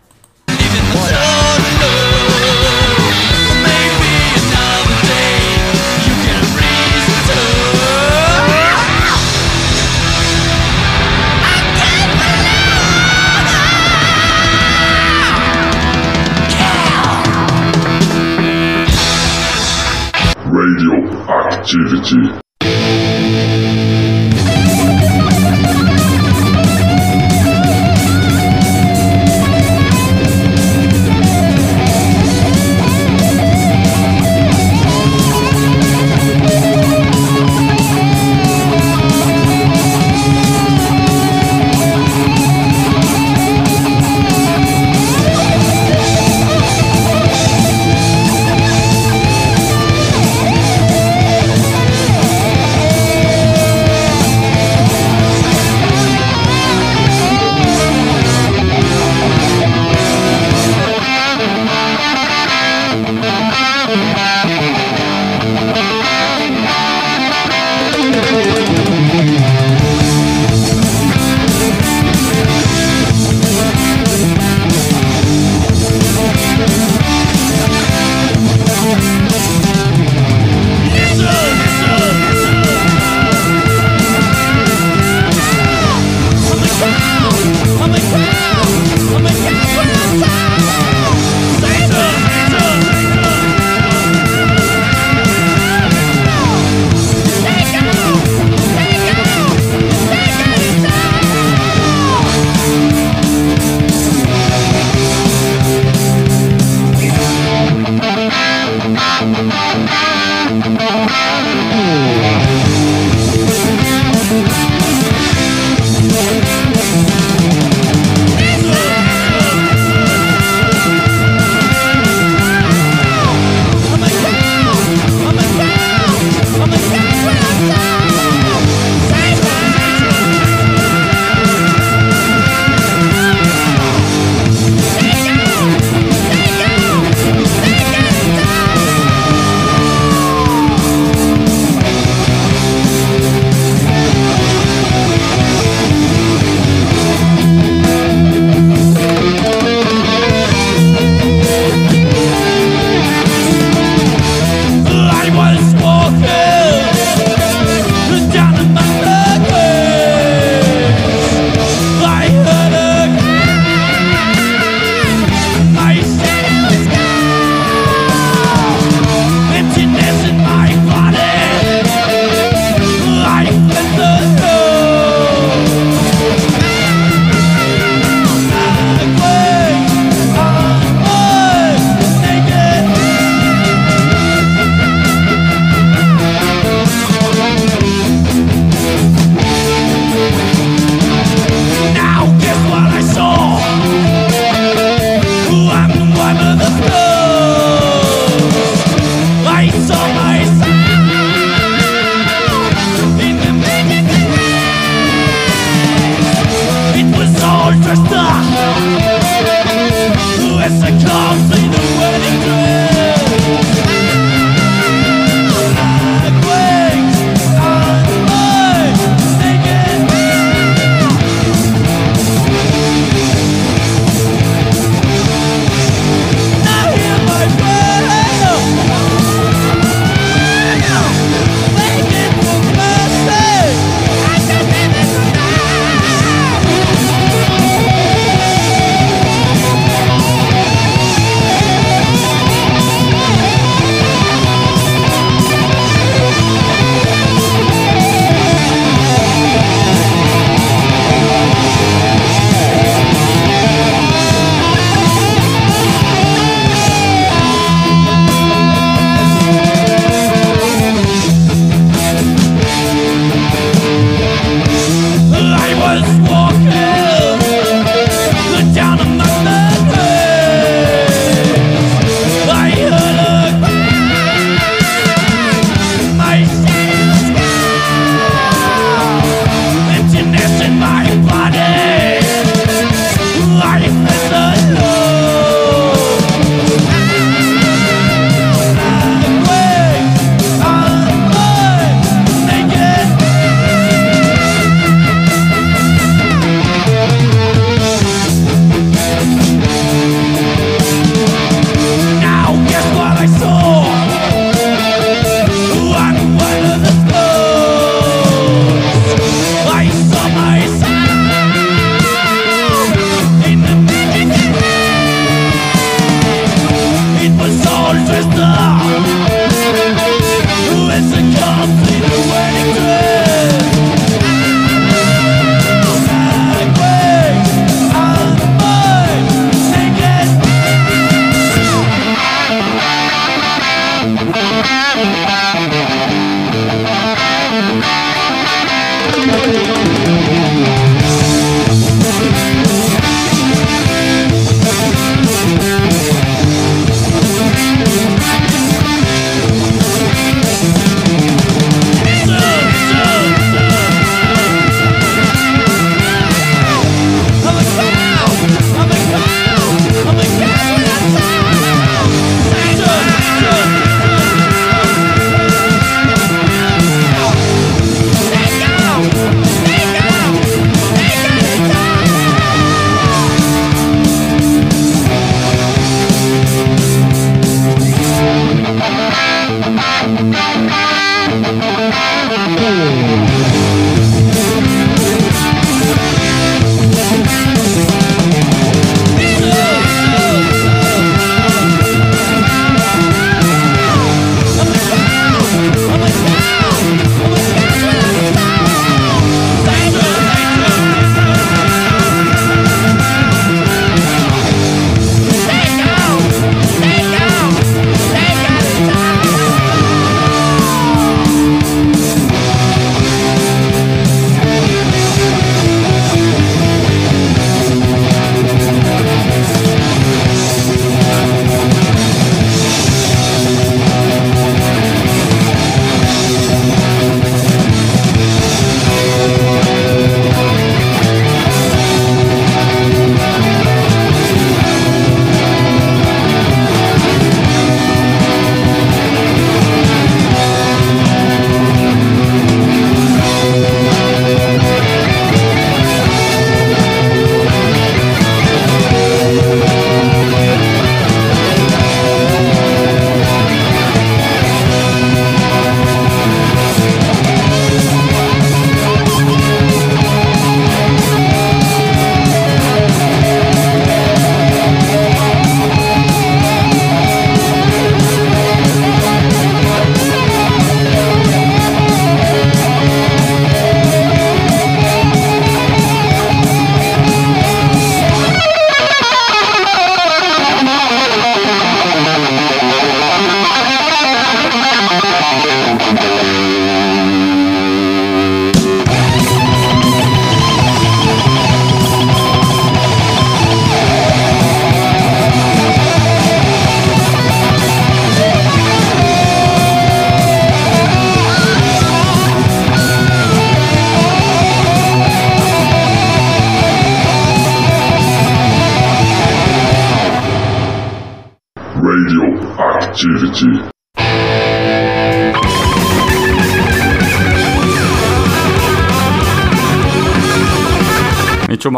[21.64, 22.18] Radioactivity.
[22.18, 22.53] Thank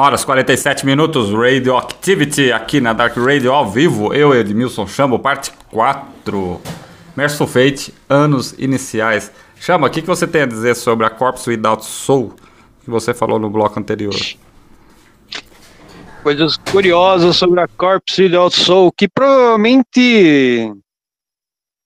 [0.05, 4.13] 21 horas 47 minutos, Radioactivity aqui na Dark Radio ao vivo.
[4.13, 6.61] Eu, Edmilson Chambo, parte 4.
[7.15, 9.31] Merciful Fate, anos iniciais.
[9.59, 12.35] Chama, o que, que você tem a dizer sobre a Corpse Without Soul
[12.83, 14.13] que você falou no bloco anterior?
[16.21, 20.71] Coisas curiosas sobre a Corpse Without Soul, que provavelmente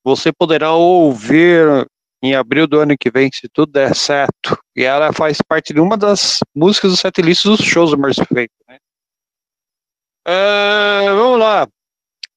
[0.04, 1.88] você poderá ouvir
[2.22, 4.34] em abril do ano que vem, se tudo der certo.
[4.76, 8.52] E ela faz parte de uma das músicas do setlist dos shows do Mercy Fate.
[8.68, 8.78] Né?
[10.26, 11.68] Ah, vamos lá.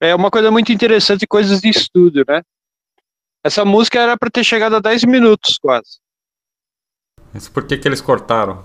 [0.00, 2.42] É uma coisa muito interessante, coisas de estúdio, né?
[3.44, 5.98] Essa música era para ter chegado a 10 minutos, quase.
[7.32, 8.64] Mas por que, que eles cortaram?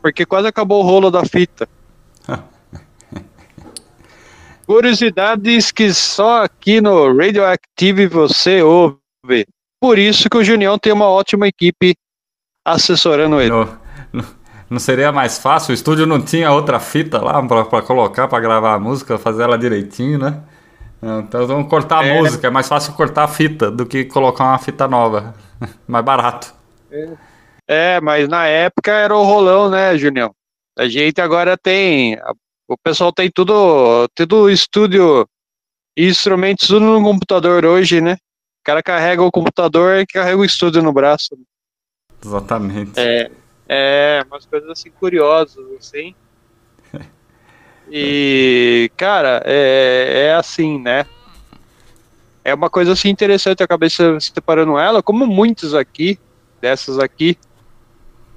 [0.00, 1.68] Porque quase acabou o rolo da fita.
[4.66, 8.98] Curiosidades que só aqui no Radioactive você ouve.
[9.80, 11.94] Por isso que o Junião tem uma ótima equipe
[12.64, 13.50] assessorando ele.
[13.50, 13.78] No-
[14.70, 15.72] não seria mais fácil?
[15.72, 19.58] O estúdio não tinha outra fita lá pra colocar, pra gravar a música, fazer ela
[19.58, 20.40] direitinho, né?
[21.00, 22.18] Não, Então vamos cortar a É.
[22.18, 22.46] música.
[22.46, 25.34] É mais fácil cortar a fita do que colocar uma fita nova.
[25.86, 26.54] mais barato.
[27.68, 30.34] É, mas na época era o rolão, né, Junião?
[30.78, 32.16] A gente agora tem.
[32.68, 35.26] O pessoal tem tudo, tudo estúdio
[35.96, 38.14] e instrumentos tudo no computador hoje, né?
[38.14, 41.36] O cara carrega o computador e carrega o estúdio no braço.
[42.24, 42.98] Exatamente.
[43.00, 43.30] É,
[43.68, 46.14] é, umas coisas assim curiosas, assim.
[47.90, 51.04] E, cara, é, é assim, né?
[52.44, 56.18] É uma coisa assim interessante, eu acabei se- separando ela, como muitos aqui,
[56.60, 57.36] dessas aqui,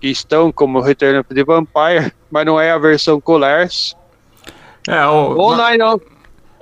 [0.01, 3.95] que estão como Return of the Vampire, mas não é a versão com Lars.
[4.89, 5.35] É, o-
[5.77, 5.99] não,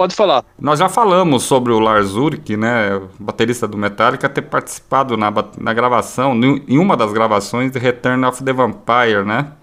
[0.04, 0.44] pode falar.
[0.60, 5.74] nós já falamos sobre o Lars Ulrich, né, baterista do Metallica, ter participado na, na
[5.74, 6.34] gravação,
[6.68, 9.54] em uma das gravações de Return of the Vampire, né?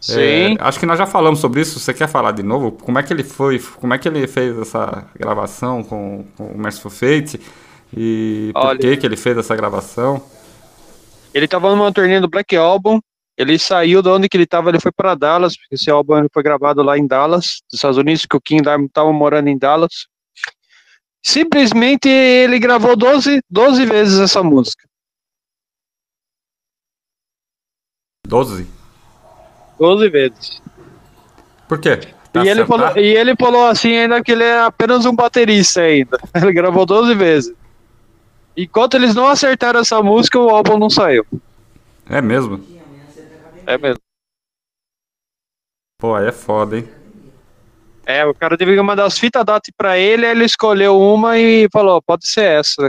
[0.00, 0.54] Sim.
[0.54, 1.80] É, acho que nós já falamos sobre isso.
[1.80, 2.70] Você quer falar de novo?
[2.70, 3.58] Como é que ele foi?
[3.58, 7.40] Como é que ele fez essa gravação com, com o Merciful Fate?
[7.96, 8.78] E por Olha.
[8.78, 10.22] que, que ele fez essa gravação?
[11.34, 13.00] Ele tava numa turnê do Black Album.
[13.36, 16.42] Ele saiu de onde que ele tava, ele foi para Dallas, porque esse álbum foi
[16.42, 20.06] gravado lá em Dallas, nos Estados Unidos, que o King Diamond tava morando em Dallas.
[21.22, 24.84] Simplesmente ele gravou 12, 12 vezes essa música.
[28.26, 28.66] 12?
[29.78, 30.62] 12 vezes.
[31.68, 32.00] Por quê?
[32.32, 35.80] Pra E ele, falou, e ele falou assim ainda que ele é apenas um baterista
[35.80, 36.18] ainda.
[36.34, 37.54] Ele gravou 12 vezes.
[38.56, 41.26] Enquanto eles não acertaram essa música, o álbum não saiu.
[42.08, 42.75] É mesmo?
[43.66, 44.00] É mesmo.
[45.98, 46.88] Pô, aí é foda, hein?
[48.04, 51.36] É, o cara teve que mandar as fitas DAT pra ele, aí ele escolheu uma
[51.38, 52.88] e falou, pode ser essa.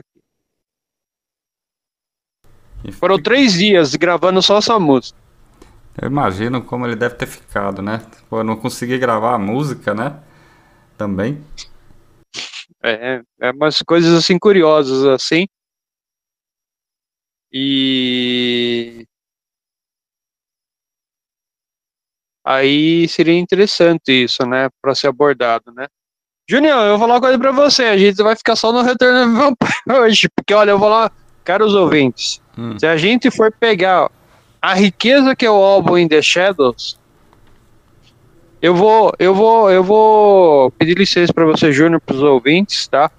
[2.84, 5.18] E Foram três dias gravando só essa música.
[6.00, 8.06] Eu imagino como ele deve ter ficado, né?
[8.30, 10.22] Pô, eu não consegui gravar a música, né?
[10.96, 11.44] Também.
[12.84, 15.48] É, é umas coisas assim curiosas assim.
[17.52, 19.08] E
[22.48, 25.88] aí seria interessante isso, né, para ser abordado, né?
[26.50, 29.20] Junior, eu vou falar uma coisa pra você, a gente vai ficar só no Return
[29.20, 31.12] of the Vampire hoje, porque olha, eu vou lá,
[31.44, 32.80] caros ouvintes, Hum.
[32.80, 34.10] se a gente for pegar
[34.62, 36.98] a riqueza que é o álbum In The Shadows,
[38.62, 43.12] eu vou, eu vou, eu vou pedir licença para você, Júnior, para os ouvintes, tá?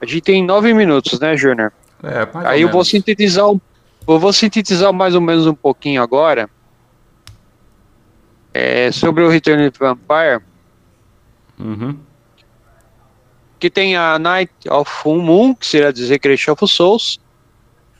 [0.00, 1.72] A gente tem nove minutos, né, Júnior?
[2.02, 6.48] É, Aí eu vou sintetizar, eu vou sintetizar mais ou menos um pouquinho agora
[8.52, 10.40] é, sobre o Return of the Vampire,
[11.58, 11.96] Uhum.
[13.58, 17.20] que tem a Night of Full Moon, que seria dizer Creation of Souls.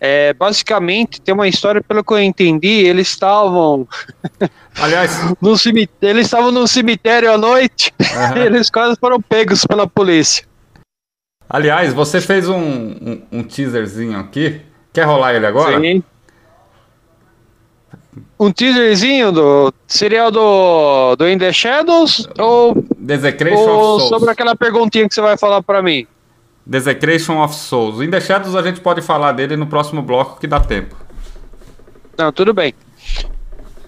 [0.02, 3.86] É, basicamente, tem uma história, pelo que eu entendi, eles estavam
[4.80, 9.86] Aliás, no cemitério, eles estavam no cemitério à noite e eles quase foram pegos pela
[9.86, 10.46] polícia.
[11.46, 14.62] aliás, você fez um, um, um teaserzinho aqui.
[14.90, 15.78] Quer rolar ele agora?
[15.78, 16.02] Sim.
[18.38, 19.72] Um teaserzinho do.
[19.86, 24.08] Seria o do, do In The Shadows ou, Desecration ou of Souls.
[24.08, 26.06] sobre aquela perguntinha que você vai falar pra mim?
[26.66, 28.00] Desecration of Souls.
[28.00, 30.96] In The Shadows a gente pode falar dele no próximo bloco que dá tempo.
[32.18, 32.74] Não, tudo bem.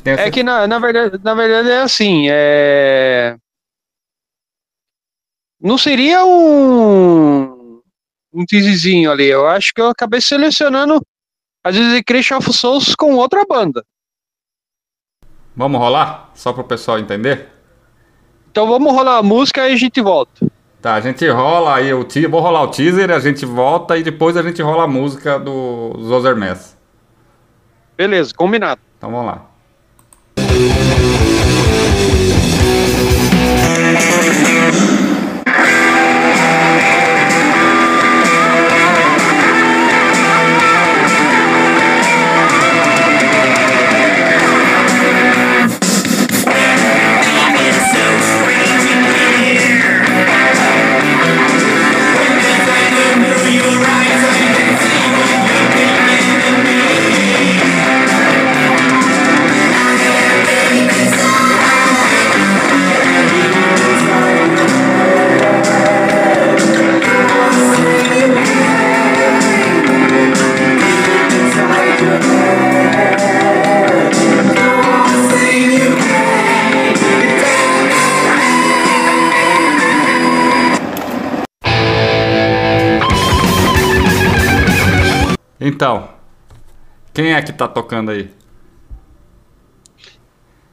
[0.05, 3.37] Tem É que na, na, verdade, na verdade é assim, é.
[5.61, 7.81] Não seria um.
[8.35, 9.27] Um teaserzinho ali.
[9.27, 11.01] Eu acho que eu acabei selecionando
[11.63, 13.85] a Desecration of Souls com outra banda.
[15.57, 16.31] Vamos rolar?
[16.35, 17.49] Só para o pessoal entender?
[18.51, 20.47] Então vamos rolar a música e a gente volta.
[20.81, 24.03] Tá, a gente rola aí o teaser, vou rolar o teaser, a gente volta e
[24.03, 26.77] depois a gente rola a música do Zoser Mess.
[27.97, 28.81] Beleza, combinado.
[28.99, 29.47] Então vamos lá.
[85.73, 86.07] Então,
[87.15, 88.31] quem é que tá tocando aí?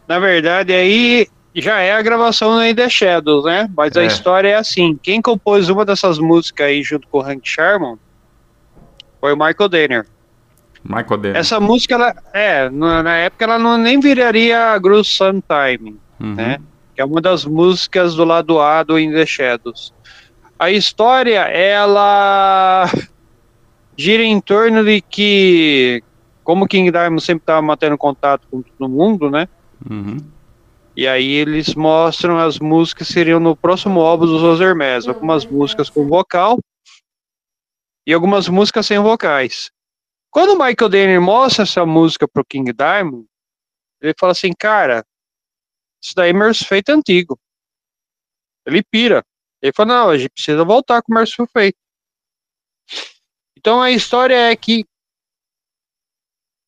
[0.06, 3.70] Na verdade, aí já é a gravação do In The Shadows, né?
[3.78, 4.08] Mas a É.
[4.08, 7.97] história é assim: quem compôs uma dessas músicas aí junto com o Hank Sherman
[9.22, 10.06] foi o Michael Danner.
[10.84, 11.38] Michael Dennis.
[11.39, 16.36] Essa música, ela, é, na, na época ela não nem viraria Groove Sometime, Uhum.
[16.36, 16.58] né?
[16.95, 19.93] Que é uma das músicas do lado A do In The Shadows.
[20.58, 22.89] A história, ela
[24.00, 26.02] gira em torno de que,
[26.41, 29.45] como King Diamond sempre estava mantendo contato com todo mundo, né?
[29.89, 30.18] Uhum.
[30.95, 35.06] E aí eles mostram as músicas que seriam no próximo álbum dos Los Hermes.
[35.06, 36.58] Algumas músicas com vocal
[38.08, 39.70] e algumas músicas sem vocais.
[40.32, 43.26] Quando o Michael Danner mostra essa música pro King Diamond,
[44.02, 45.06] ele fala assim, cara,
[46.02, 47.38] isso daí é Mercy Fate antigo.
[48.66, 49.26] Ele pira.
[49.62, 51.76] Ele fala, não, a gente precisa voltar com Mercy Fate.
[53.60, 54.86] Então a história é que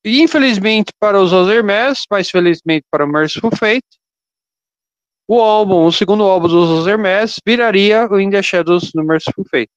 [0.03, 3.85] Infelizmente para os Los Hermes, mas felizmente para o Merciful Fate,
[5.29, 9.45] o álbum, o segundo álbum dos Los Hermes, viraria o In The Shadows no Merciful
[9.49, 9.69] Fate.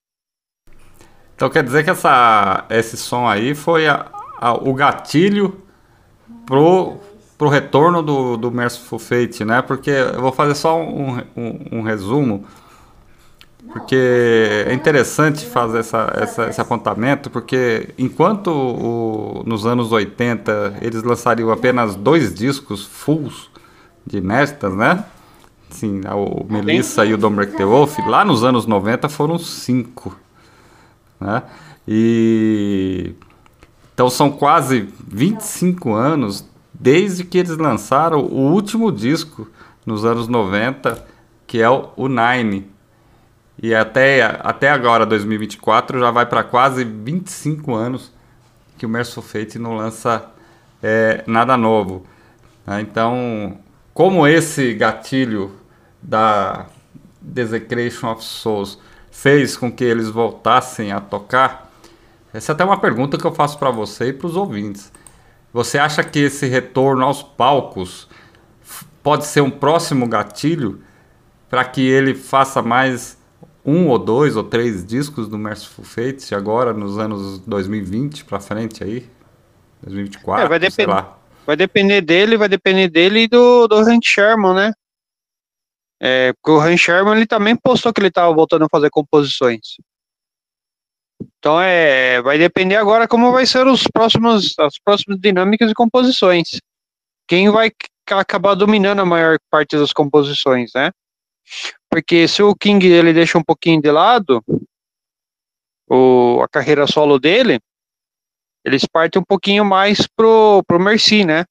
[1.37, 5.63] Então quer dizer que essa, esse som aí foi a- a- o gatilho
[6.47, 6.97] pro,
[7.37, 9.61] pro retorno do, do Merciful Fate, né?
[9.61, 12.47] Porque eu vou fazer só um, um, um resumo,
[13.73, 13.97] porque
[14.67, 21.51] é interessante fazer essa, essa- esse apontamento, porque enquanto o- nos anos 80 eles lançariam
[21.51, 23.49] apenas dois discos fulls
[24.07, 25.05] de inéditas, né?
[25.71, 30.17] Sim, o Melissa e o Break the Wolf, lá nos anos 90 foram cinco
[31.21, 31.43] né?
[31.87, 33.15] E
[33.95, 39.47] então são quase 25 anos desde que eles lançaram o último disco
[39.87, 41.05] nos anos 90,
[41.47, 42.67] que é o Nine.
[43.63, 48.13] E até, até agora, 2024, já vai para quase 25 anos
[48.77, 50.31] que o Merciful Fate não lança
[50.83, 52.05] é, nada novo.
[52.67, 52.81] né?
[52.81, 53.59] Então,
[53.93, 55.53] como esse gatilho
[56.03, 56.67] da
[57.21, 58.79] Desecration of Souls
[59.11, 61.73] fez com que eles voltassem a tocar,
[62.33, 64.93] essa é até uma pergunta que eu faço para você e para os ouvintes.
[65.53, 68.09] Você acha que esse retorno aos palcos
[69.05, 70.83] pode ser um próximo gatilho
[71.49, 73.17] para que ele faça mais
[73.65, 78.85] um ou dois ou três discos do Merciful Fate agora nos anos 2020 para frente
[78.85, 79.09] aí?
[79.83, 80.93] 2024, É, vai sei depender.
[80.93, 81.19] lá.
[81.47, 84.73] Vai depender dele, vai depender dele e do, do Hank Sherman, né?
[86.01, 89.77] É, porque o Hank Sherman ele também postou que ele estava voltando a fazer composições.
[91.39, 96.61] Então é, vai depender agora como vai ser os próximos, as próximas dinâmicas e composições.
[97.29, 97.71] Quem vai
[98.11, 100.91] acabar dominando a maior parte das composições, né?
[101.91, 104.43] Porque se o King ele deixa um pouquinho de lado
[105.89, 107.61] o, a carreira solo dele,
[108.65, 111.45] eles partem um pouquinho mais pro, pro Mercy, né?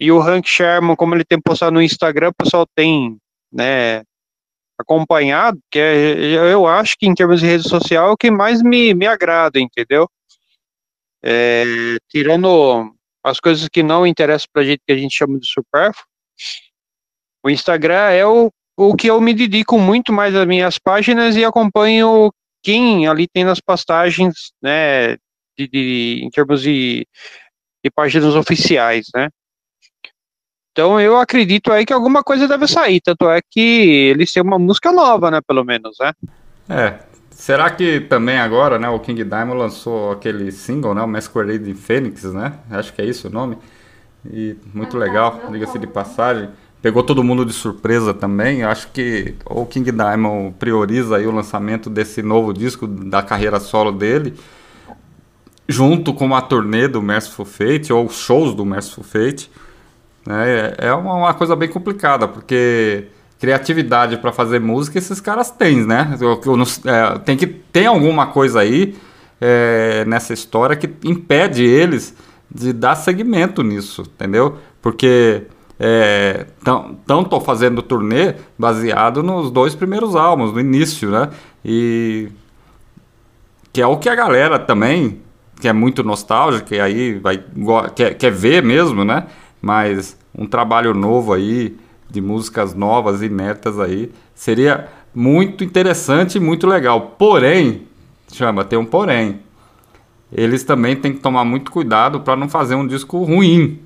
[0.00, 3.18] E o Hank Sherman, como ele tem postado no Instagram, o pessoal tem,
[3.52, 4.02] né,
[4.78, 6.18] acompanhado, que é,
[6.52, 9.60] eu acho que em termos de rede social é o que mais me, me agrada,
[9.60, 10.08] entendeu?
[11.22, 11.64] É,
[12.08, 16.06] tirando as coisas que não interessam pra gente, que a gente chama de supérfluo,
[17.44, 18.50] o Instagram é o,
[18.88, 23.44] o que eu me dedico muito mais às minhas páginas e acompanho quem ali tem
[23.44, 25.16] nas postagens, né,
[25.58, 27.06] de, de- em termos de,
[27.84, 29.28] de páginas oficiais, né?
[30.72, 33.60] Então eu acredito aí que alguma coisa deve sair, tanto é que
[34.14, 36.12] eles têm uma música nova, né, pelo menos, né?
[36.68, 37.10] É.
[37.30, 41.74] Será que também agora, né, o King Diamond lançou aquele single, né, o Masquerade in
[41.74, 42.58] Phoenix, né?
[42.70, 43.58] Acho que é isso o nome.
[44.30, 46.50] E muito legal, diga-se de passagem.
[46.82, 48.60] Pegou todo mundo de surpresa também.
[48.60, 53.60] Eu acho que o King Diamond prioriza aí o lançamento desse novo disco da carreira
[53.60, 54.34] solo dele,
[55.68, 59.50] junto com a turnê do Merciful Fate, ou shows do Merciful Fate.
[60.26, 60.74] né?
[60.78, 63.04] É uma, uma coisa bem complicada, porque
[63.38, 66.14] criatividade para fazer música esses caras têm, né?
[66.20, 68.94] Eu- eu não- é, tem que tem alguma coisa aí
[69.40, 72.14] é, nessa história que impede eles
[72.54, 74.58] de dar segmento nisso, entendeu?
[74.82, 75.44] Porque
[75.80, 81.30] estão tô fazendo turnê baseado nos dois primeiros álbuns, no início, né?
[81.64, 82.28] E
[83.72, 85.20] que é o que a galera também,
[85.60, 87.42] que é muito nostálgica, e aí vai,
[87.94, 89.26] quer, quer ver mesmo, né?
[89.62, 91.76] Mas um trabalho novo aí,
[92.10, 97.14] de músicas novas, inéditas aí, seria muito interessante e muito legal.
[97.18, 97.86] Porém,
[98.32, 99.40] chama, tem um porém.
[100.32, 103.80] Eles também têm que tomar muito cuidado para não fazer um disco ruim,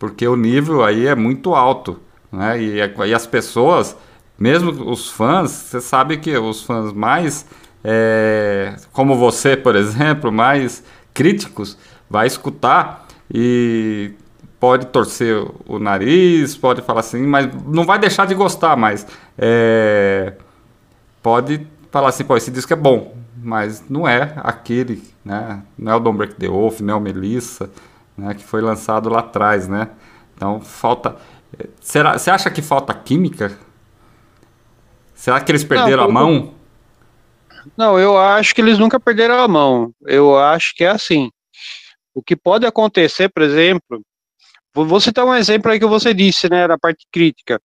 [0.00, 2.00] porque o nível aí é muito alto,
[2.32, 2.60] né?
[2.60, 3.94] E, é- e as pessoas,
[4.38, 7.44] mesmo os fãs, você sabe que os fãs mais,
[7.84, 10.82] é, como você, por exemplo, mais
[11.12, 11.76] críticos,
[12.08, 14.12] vai escutar e
[14.58, 20.32] pode torcer o nariz, pode falar assim, mas não vai deixar de gostar, mas é,
[21.22, 25.62] pode falar assim, pô, esse disco é bom, mas não é aquele, né?
[25.78, 27.70] Não é o Don't Break the Wolf, não é o Melissa,
[28.20, 28.34] né?
[28.34, 29.90] Que foi lançado lá atrás, né?
[30.36, 31.16] Então falta.
[31.80, 32.16] Será?
[32.18, 33.58] Você acha que falta química?
[35.14, 36.54] Será que eles perderam a pouco- mão?
[37.76, 39.92] Não, eu acho que eles nunca perderam a mão.
[40.06, 41.30] Eu acho que é assim.
[42.14, 44.00] O que pode acontecer, por exemplo,
[44.74, 47.60] vou vou citar um exemplo aí que você disse, né, da parte crítica.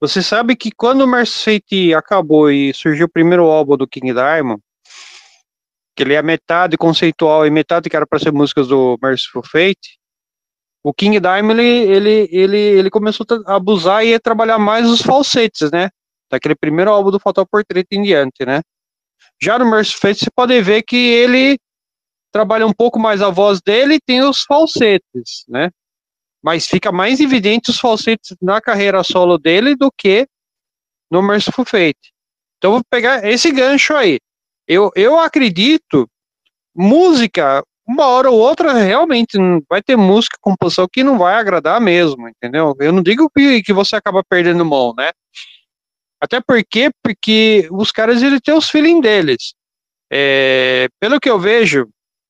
[0.00, 4.60] Você sabe que quando o Mercy acabou e surgiu o primeiro álbum do King Diamond,
[5.94, 9.98] que ele é metade conceitual e metade que era para ser músicas do Merciful Fate,
[10.82, 15.70] o King Diamond ele, ele, ele, começou a abusar e a trabalhar mais os falsetes,
[15.70, 15.90] né?
[16.30, 18.62] Daquele primeiro álbum do Fatal Portrait em diante, né?
[19.40, 21.58] Já no Mercy Fate você pode ver que ele
[22.32, 25.70] trabalha um pouco mais a voz dele e tem os falsetes, né?
[26.42, 30.26] Mas fica mais evidente os falsetes na carreira solo dele do que
[31.10, 32.12] no Merciful Fate.
[32.58, 34.18] Então vou pegar esse gancho aí.
[34.66, 36.08] Eu, eu acredito,
[36.74, 41.80] música, uma hora ou outra, realmente não- vai ter música, composição que não vai agradar
[41.80, 42.74] mesmo, entendeu?
[42.80, 45.10] Eu não digo que, que você acaba perdendo mão, né?
[46.20, 49.54] Até porque, porque os caras eles têm os feeling deles.
[50.10, 51.88] É, pelo que eu vejo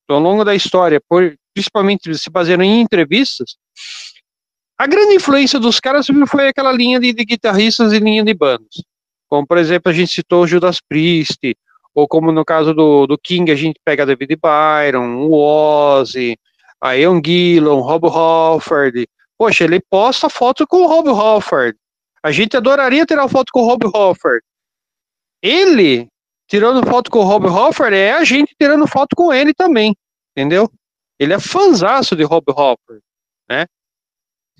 [0.09, 3.57] ao longo da história, por- principalmente se baseando em entrevistas,
[4.79, 8.83] a grande influência dos caras foi aquela linha de, de guitarristas e linha de bandas.
[9.29, 11.39] Como, por exemplo, a gente citou o Judas Priest,
[11.95, 16.39] ou como no caso do, do King, a gente pega David Byron, o Ozzy,
[16.81, 19.07] a Ian Gillan, Rob Halford.
[19.39, 21.77] Poxa, ele posta foto com o Rob Halford.
[22.23, 24.43] A gente adoraria tirar foto com o Rob Halford.
[25.43, 26.09] Ele,
[26.49, 29.97] tirando foto com o Rob Halford, é a gente tirando foto com ele também,
[30.31, 30.71] entendeu?
[31.19, 33.03] Ele é fanzaço de Rob Halford,
[33.49, 33.67] né?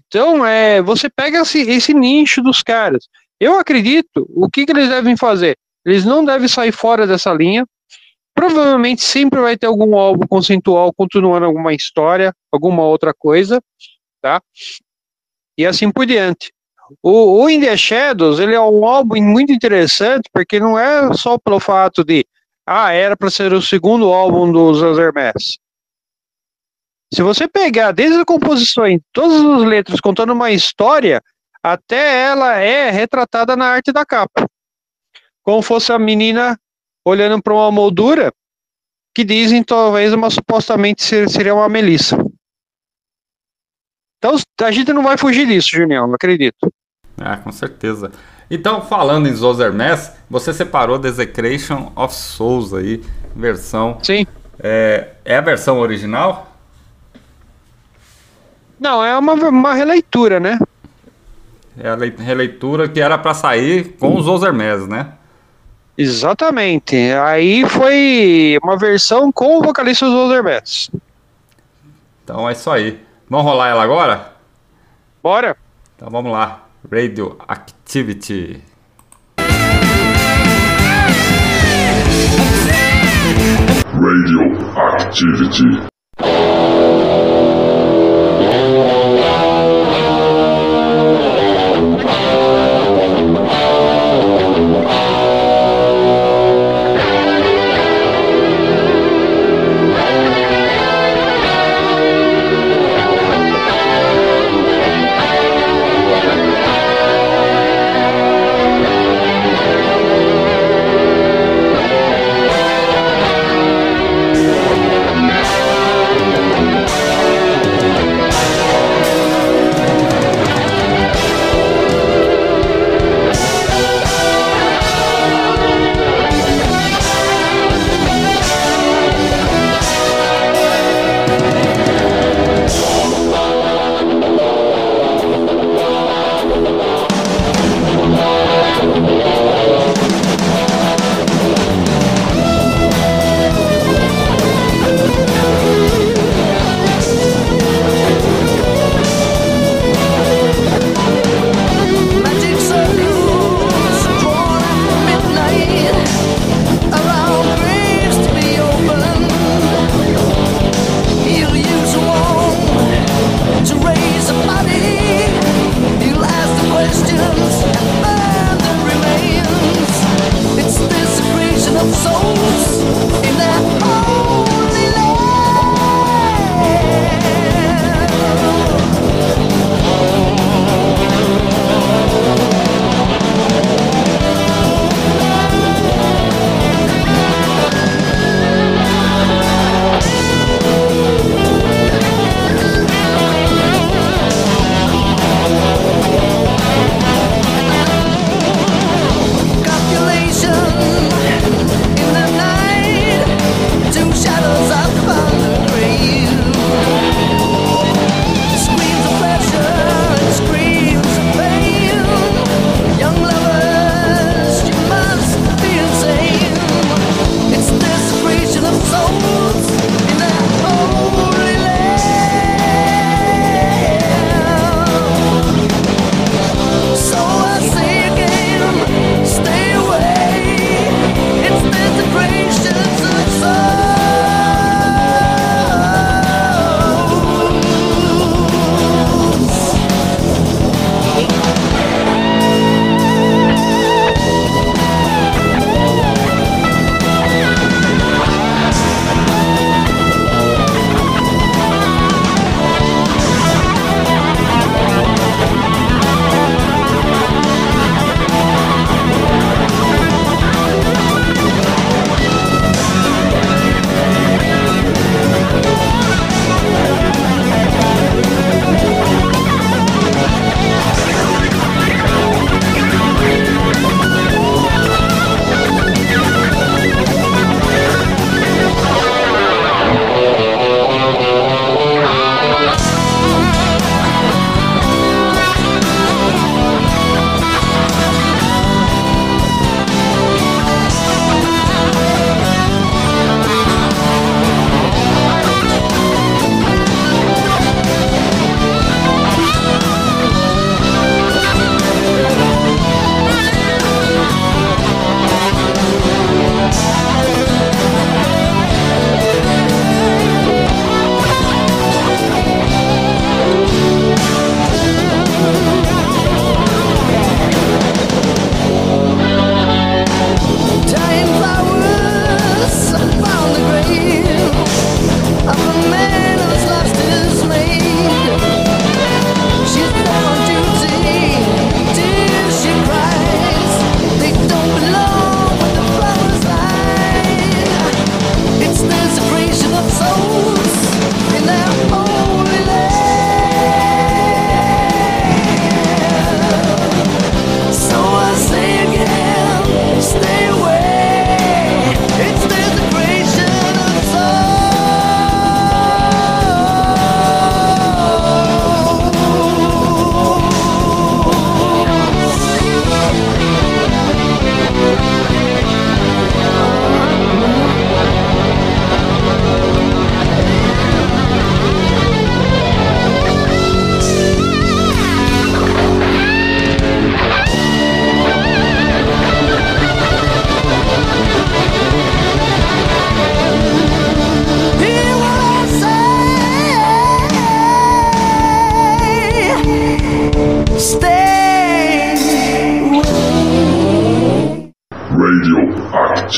[0.07, 3.09] Então, é, você pega esse, esse nicho dos caras.
[3.41, 5.57] Eu acredito, o que, que eles devem fazer?
[5.85, 7.67] Eles não devem sair fora dessa linha.
[8.35, 13.61] Provavelmente sempre vai ter algum álbum conceitual continuando alguma história, alguma outra coisa,
[14.23, 14.41] tá?
[15.59, 16.53] E assim por diante.
[17.03, 21.39] O, o In The Shadows, ele é um álbum muito interessante, porque não é só
[21.39, 22.27] pelo fato de,
[22.67, 25.59] ah, era para ser o segundo álbum dos Hermes.
[27.13, 31.23] Se você pegar desde a composição, todas as letras contando uma história,
[31.63, 34.47] até ela é retratada na arte da capa.
[35.43, 36.59] Como fosse a menina
[37.05, 38.33] olhando para uma moldura
[39.15, 42.17] que dizem talvez uma supostamente ser- seria uma Melissa.
[44.19, 46.73] Então a gente não vai fugir disso, Junião, não acredito.
[47.19, 48.13] Ah, com certeza.
[48.51, 53.03] Então, falando em Zoser Mass, você separou Desecration of Souls aí,
[53.35, 53.99] versão.
[54.03, 54.27] Sim.
[54.61, 56.57] É, é a versão original?
[58.79, 60.59] Não, é uma, uma releitura, né?
[61.79, 65.13] É a lei- releitura que era pra sair com os Zoser Mass, né?
[66.03, 66.97] Exatamente.
[67.25, 70.91] Aí foi uma versão com o vocalista dos Otherbass.
[72.25, 73.01] Então é isso aí.
[73.31, 74.33] Vamos rolar ela agora?
[75.23, 75.57] Bora?
[75.95, 76.65] Então vamos lá.
[76.91, 78.61] Radioactivity.
[83.93, 85.63] Radioactivity.
[85.63, 85.92] Thank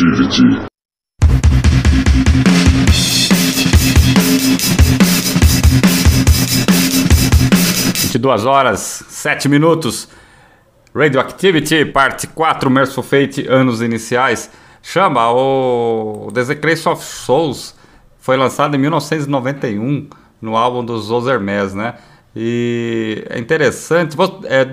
[0.05, 0.66] Radioactivity.
[8.12, 10.09] De duas horas, sete minutos.
[10.94, 14.50] Radioactivity, parte 4, Merciful Fate, anos iniciais.
[14.82, 17.74] Chama o Desecration of Souls.
[18.18, 20.09] Foi lançado em 1991
[20.40, 21.94] no álbum dos Ozermes, né?
[22.36, 24.16] E é interessante.
[24.44, 24.64] É,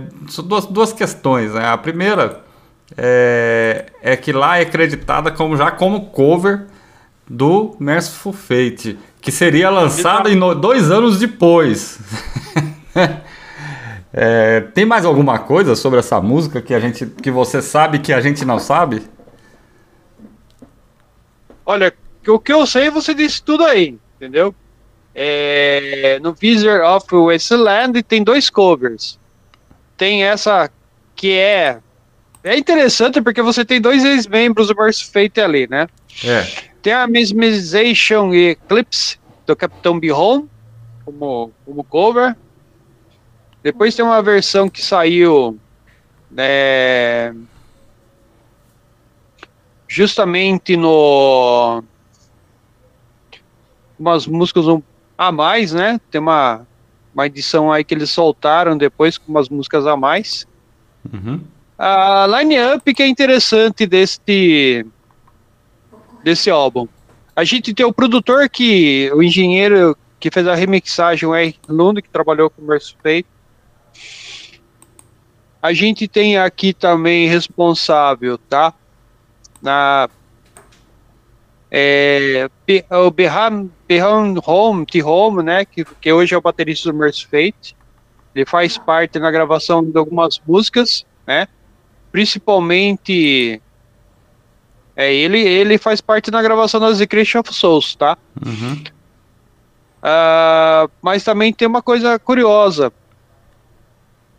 [0.43, 1.67] duas, duas questões, né?
[1.67, 2.50] A primeira
[2.97, 6.65] é, é que lá é acreditada como já como cover
[7.29, 11.99] do Merciful Fate, que seria lançado em no- dois anos depois.
[14.13, 18.11] É, tem mais alguma coisa sobre essa música que a gente, que você sabe que
[18.11, 19.01] a gente não sabe?
[21.65, 21.93] Olha,
[22.27, 24.53] o que eu sei, você disse tudo aí, entendeu?
[25.15, 29.17] É, no Wizard of Wasteland tem dois covers.
[29.95, 30.69] Tem essa
[31.15, 31.79] que é.
[32.43, 35.87] É interessante porque você tem dois ex-membros do Mercy Fate ali, né?
[36.23, 36.43] É.
[36.81, 40.47] Tem a Mesmerization e Eclipse do Capitão Bihon
[41.05, 42.35] como, como cover.
[43.61, 45.59] Depois tem uma versão que saiu
[46.31, 47.35] né,
[49.87, 51.83] justamente no
[53.99, 54.81] umas músicas um-
[55.15, 55.99] a mais, né?
[56.09, 56.65] Tem uma,
[57.13, 60.47] uma edição aí que eles soltaram depois com umas músicas a mais.
[61.13, 61.41] Uhum.
[61.83, 64.85] A line-up que é interessante deste
[66.23, 66.87] desse álbum.
[67.35, 71.55] A gente tem o produtor que o engenheiro que fez a remixagem, o R.
[71.67, 73.25] Lund, que trabalhou com o Mercy.
[75.59, 78.75] A gente tem aqui também responsável, tá?
[79.59, 80.07] Na
[81.71, 85.01] é, Be- o Beham, Beham Home, T.
[85.01, 85.65] Home, né?
[85.65, 87.75] Que, que hoje é o baterista do Mercy Fate.
[88.35, 91.47] Ele faz parte na gravação de algumas músicas, né?
[92.11, 93.61] Principalmente.
[94.95, 98.17] É, ele, ele faz parte na gravação das The Creation of Souls, tá?
[98.45, 98.83] Uhum.
[100.01, 102.91] Ah, mas também tem uma coisa curiosa.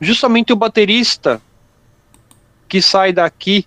[0.00, 1.40] Justamente o baterista
[2.68, 3.66] que sai daqui,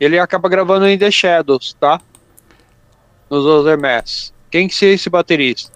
[0.00, 2.00] ele acaba gravando em The Shadows, tá?
[3.30, 4.32] Nos Other Mass.
[4.50, 5.72] Quem que seria esse baterista?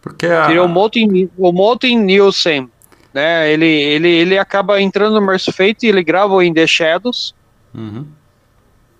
[0.00, 2.70] Porque a, Seria o Molten, o Molten Nielsen,
[3.12, 3.50] né?
[3.52, 7.34] Ele, ele, ele acaba entrando no Mercy Fate e ele grava em The Shadows,
[7.74, 8.06] Uhum.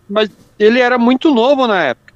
[0.08, 2.12] mas ele era muito novo na época.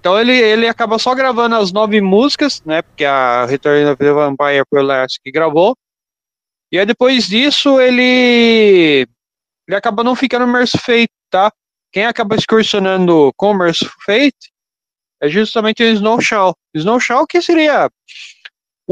[0.00, 2.82] Então ele, ele acaba só gravando as nove músicas, né?
[2.82, 5.76] Porque a Return of the Vampire o Last que gravou.
[6.72, 9.06] E aí depois disso ele
[9.68, 11.52] ele acaba não ficando no Mercy Fate, tá?
[11.92, 14.50] Quem acaba excursionando com o Mercy Fate
[15.22, 16.54] é justamente o Snow Shaw.
[16.74, 17.88] Snow Shaw que seria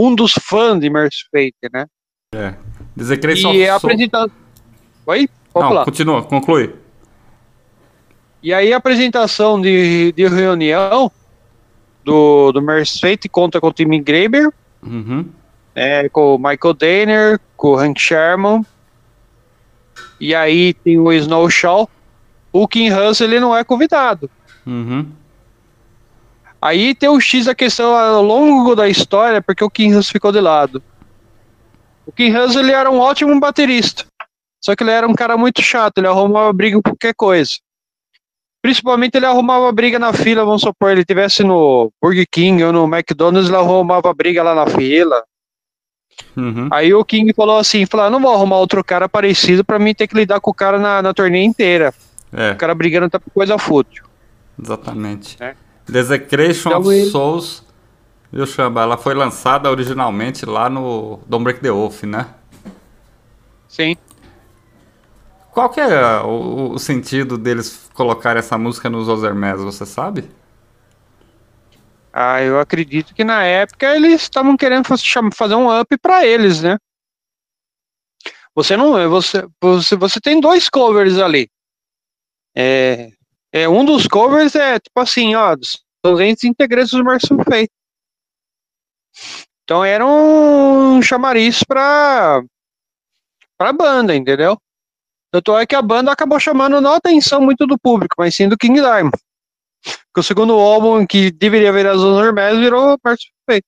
[0.08, 1.86] um dos fãs de Mercy Fate, né?
[2.34, 2.54] É.
[2.96, 4.30] Desecration E a of Soul- apresentação.
[5.06, 5.28] Oi?
[5.52, 5.84] Pode Não, falar.
[5.84, 6.74] continua, conclui.
[8.42, 11.10] E aí a apresentação de, de reunião
[12.04, 14.50] do, do Mercy Fate conta com o Timmy Graber,
[14.82, 15.26] Uhum.
[15.74, 18.64] né, com o Michael Daner, com o Hank Sherman.
[20.18, 21.88] E aí tem o Snow Shaw.
[22.52, 24.30] O Kim Russell ele não é convidado.
[24.66, 25.06] Uhum.
[26.62, 30.30] Aí tem o X a questão ao longo da história, porque o Kim Russell ficou
[30.30, 30.82] de lado.
[32.06, 34.04] O Kim Russell ele era um ótimo baterista.
[34.62, 37.52] Só que ele era um cara muito chato, ele arrumava briga por qualquer coisa.
[38.62, 42.84] Principalmente ele arrumava briga na fila, vamos supor, ele estivesse no Burger King ou no
[42.84, 45.24] McDonald's, ele arrumava briga lá na fila.
[46.36, 46.68] Uhum.
[46.70, 49.94] Aí o King falou assim, falou, "Ah, não vou arrumar outro cara parecido pra mim
[49.94, 51.94] ter que lidar com o cara na, na turnê inteira.
[52.30, 54.04] É, O cara brigando tá por coisa fútil.
[54.62, 55.42] exatamente.
[55.42, 55.54] É.
[55.90, 57.64] Desecration of ele- Souls,
[58.32, 58.82] viu, Chamba?
[58.82, 62.34] Ela foi lançada originalmente lá no Don't Break the Wolf, né?
[63.68, 63.96] Sim.
[65.52, 70.30] Qual que é o, o sentido deles colocarem essa música nos Ozermes, você sabe?
[72.12, 74.84] Ah, eu acredito que na época eles estavam querendo
[75.32, 76.76] fazer um up pra eles, né?
[78.54, 81.48] Você não, você, você, você tem dois covers ali.
[82.54, 83.12] É,
[83.52, 85.56] é um dos covers é tipo assim, ó,
[86.04, 87.70] são os entes integrantes do Merciful Fate.
[89.64, 92.42] Então era um chamariz pra
[93.58, 94.56] pra banda, entendeu?
[95.32, 98.48] Tanto é que a banda acabou chamando não a atenção muito do público, mas sim
[98.48, 99.16] do King Diamond.
[100.12, 103.66] Que o segundo álbum que deveria virar as Hermes virou Merciful Fate.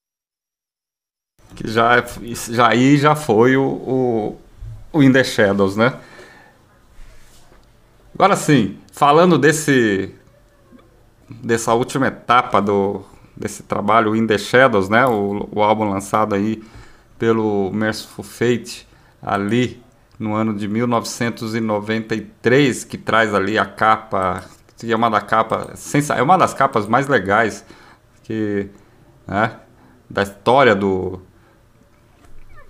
[1.55, 2.05] Que já,
[2.51, 4.41] já aí já foi o, o,
[4.93, 6.01] o In The Shadows, né?
[8.15, 10.15] Agora sim, falando desse
[11.29, 13.03] dessa última etapa do
[13.37, 15.05] desse trabalho In The Shadows, né?
[15.07, 16.63] O, o álbum lançado aí
[17.19, 18.87] pelo Merciful Fate
[19.21, 19.83] ali
[20.19, 24.45] no ano de 1993, que traz ali a capa,
[24.77, 25.73] que é uma da capa,
[26.15, 27.65] é uma das capas mais legais
[28.23, 28.69] que,
[29.27, 29.57] né,
[30.09, 31.21] da história do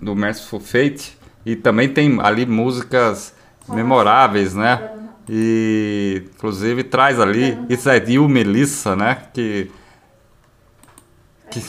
[0.00, 3.34] do Merciful Fate e também tem ali músicas
[3.68, 5.01] memoráveis, né?
[5.34, 9.14] E inclusive traz ali That You, Melissa, né?
[9.32, 9.70] Que
[11.50, 11.60] que,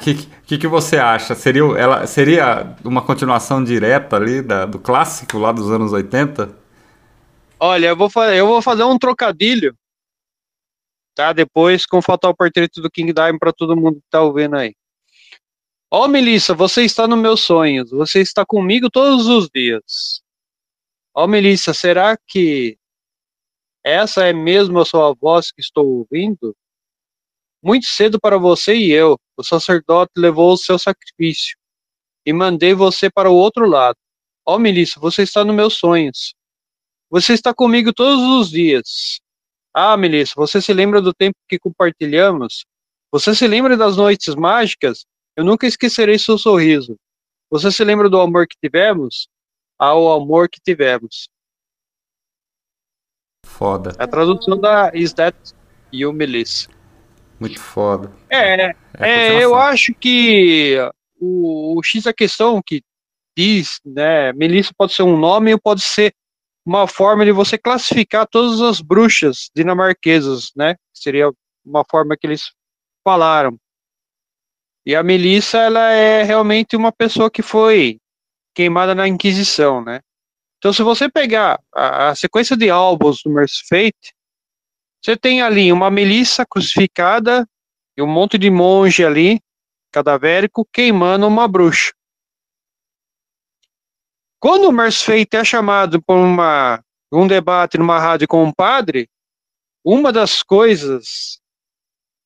[0.00, 1.34] que, que, que você acha?
[1.36, 6.56] Seria, ela, seria uma continuação direta ali da, do clássico lá dos anos 80?
[7.60, 9.76] Olha, eu vou, eu vou fazer um trocadilho,
[11.14, 11.32] tá?
[11.32, 14.74] Depois com o Fatal Portrait do King Diamond para todo mundo que tá ouvindo aí.
[15.88, 17.90] Ó, Melissa, você está nos meus sonhos.
[17.90, 20.20] Você está comigo todos os dias.
[21.14, 22.76] Ó, Melissa, será que
[23.84, 26.56] essa é mesmo a sua voz que estou ouvindo?
[27.62, 31.56] Muito cedo para você e eu, o sacerdote levou o seu sacrifício
[32.24, 33.96] e mandei você para o outro lado.
[34.46, 36.34] Ó, Melissa, você está nos meus sonhos.
[37.10, 39.20] Você está comigo todos os dias.
[39.72, 42.64] Ah, Melissa, você se lembra do tempo que compartilhamos?
[43.10, 45.04] Você se lembra das noites mágicas?
[45.36, 46.96] Eu nunca esquecerei seu sorriso.
[47.50, 49.28] Você se lembra do amor que tivemos?
[49.78, 51.28] Ah, o amor que tivemos.
[53.44, 55.36] Foda, A tradução da Is That
[55.92, 56.68] You, Melissa.
[57.38, 58.10] muito foda.
[58.28, 60.76] É, É, a É, eu acho que
[61.20, 62.82] o, o X da questão que
[63.36, 66.12] diz, né, Melissa pode ser um nome ou pode ser
[66.66, 70.76] uma forma de você classificar todas as bruxas dinamarquesas, né?
[70.94, 71.30] Seria
[71.64, 72.52] uma forma que eles
[73.04, 73.58] falaram.
[74.86, 77.98] E a Melissa, ela é realmente uma pessoa que foi
[78.54, 80.00] queimada na Inquisição, né?
[80.64, 84.14] Então, se você pegar a, a sequência de álbuns do Mercy Fate,
[85.04, 87.46] você tem ali uma Melissa crucificada
[87.94, 89.42] e um monte de monge ali,
[89.92, 91.92] cadavérico, queimando uma bruxa.
[94.40, 96.82] Quando o Mercy Fate é chamado para uma,
[97.12, 99.06] um debate numa rádio com um padre,
[99.84, 101.42] uma das coisas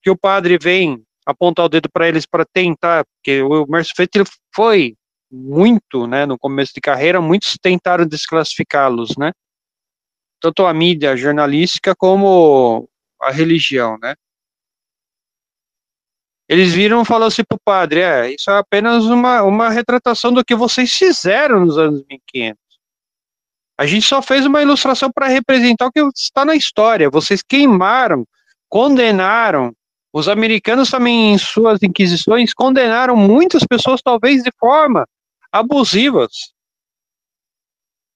[0.00, 4.22] que o padre vem apontar o dedo para eles para tentar, porque o Mercy Fate
[4.54, 4.94] foi
[5.30, 9.32] muito, né, no começo de carreira, muitos tentaram desclassificá-los, né?
[10.40, 12.88] Tanto a mídia jornalística como
[13.20, 14.14] a religião, né?
[16.48, 20.42] Eles viram e falaram assim pro padre, é, isso é apenas uma, uma retratação do
[20.42, 22.58] que vocês fizeram nos anos 1500.
[23.76, 27.10] A gente só fez uma ilustração para representar o que está na história.
[27.10, 28.26] Vocês queimaram,
[28.68, 29.72] condenaram.
[30.10, 35.06] Os americanos também, em suas inquisições, condenaram muitas pessoas, talvez de forma
[35.52, 36.52] abusivas.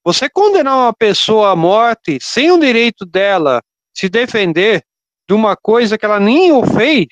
[0.05, 3.61] Você condenar uma pessoa à morte sem o direito dela
[3.93, 4.83] se defender
[5.27, 7.07] de uma coisa que ela nem o fez,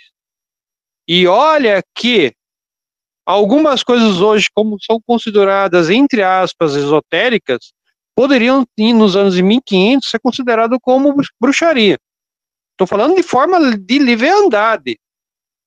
[1.07, 2.33] e olha que
[3.25, 7.73] algumas coisas hoje, como são consideradas, entre aspas, esotéricas,
[8.15, 11.97] poderiam, nos anos de 1500, ser considerado como bruxaria.
[12.71, 14.99] Estou falando de forma de leviandade,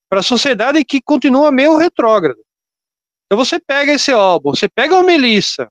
[0.09, 2.41] para a sociedade que continua meio retrógrada.
[3.27, 5.69] Então você pega esse álbum, você pega a Melissa,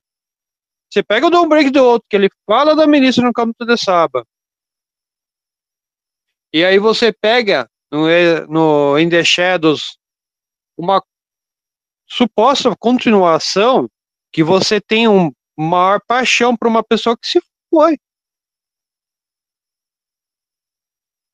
[0.92, 3.76] você pega o Don't Break the Outro, que ele fala da Melissa no Campo de
[3.76, 4.24] Saba.
[6.52, 8.06] E aí você pega no,
[8.48, 9.98] no In the Shadows
[10.76, 11.02] uma
[12.08, 13.88] suposta continuação
[14.32, 17.40] que você tem um maior paixão por uma pessoa que se
[17.70, 17.96] foi.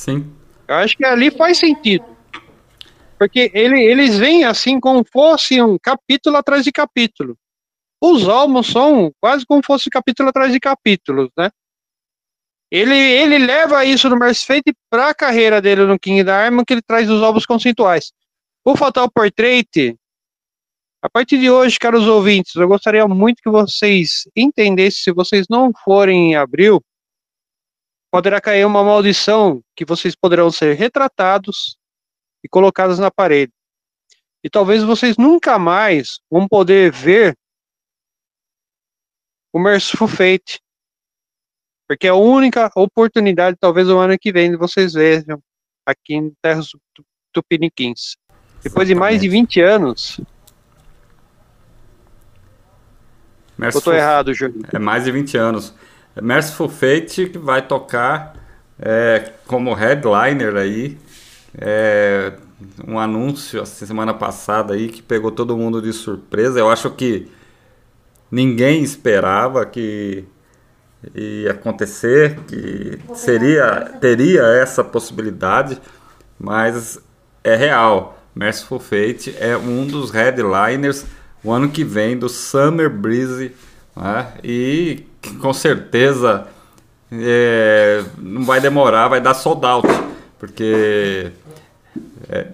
[0.00, 0.34] Sim.
[0.66, 2.09] Eu acho que ali faz sentido.
[3.20, 7.36] Porque ele, eles vêm assim como fosse um capítulo atrás de capítulo.
[8.00, 11.50] Os álbuns são quase como fosse capítulo atrás de capítulos, né?
[12.70, 16.80] Ele, ele leva isso no Fate para a carreira dele no King Diamond, que ele
[16.80, 18.10] traz os álbuns conceituais.
[18.64, 19.94] O Fatal Portrait,
[21.02, 25.72] a partir de hoje, caros ouvintes, eu gostaria muito que vocês entendessem, se vocês não
[25.84, 26.82] forem em abril,
[28.10, 31.78] poderá cair uma maldição que vocês poderão ser retratados
[32.42, 33.52] e colocados na parede.
[34.42, 37.36] E talvez vocês nunca mais vão poder ver
[39.52, 40.60] o Merciful Fate.
[41.86, 45.42] Porque é a única oportunidade, talvez o ano que vem, de vocês vejam
[45.84, 46.68] aqui em Terras
[47.32, 48.16] Tupiniquins.
[48.62, 50.20] Depois de mais de 20 anos.
[53.58, 54.62] Merciful, Eu tô errado, Júlio.
[54.72, 55.74] É mais de 20 anos.
[56.20, 58.36] Merciful Fate vai tocar
[58.78, 60.98] é, como headliner aí.
[61.56, 62.32] É,
[62.86, 66.58] um anúncio assim, semana passada aí que pegou todo mundo de surpresa.
[66.58, 67.30] Eu acho que
[68.30, 70.24] ninguém esperava que
[71.14, 75.80] ia acontecer, que seria teria essa possibilidade,
[76.38, 76.98] mas
[77.42, 78.18] é real.
[78.34, 81.04] Merciful Fate é um dos headliners
[81.42, 83.52] o ano que vem do Summer Breeze
[83.96, 84.32] né?
[84.42, 85.04] E
[85.40, 86.46] com certeza
[87.12, 89.88] é, não vai demorar, vai dar sold out,
[90.40, 91.30] porque
[92.30, 92.48] é,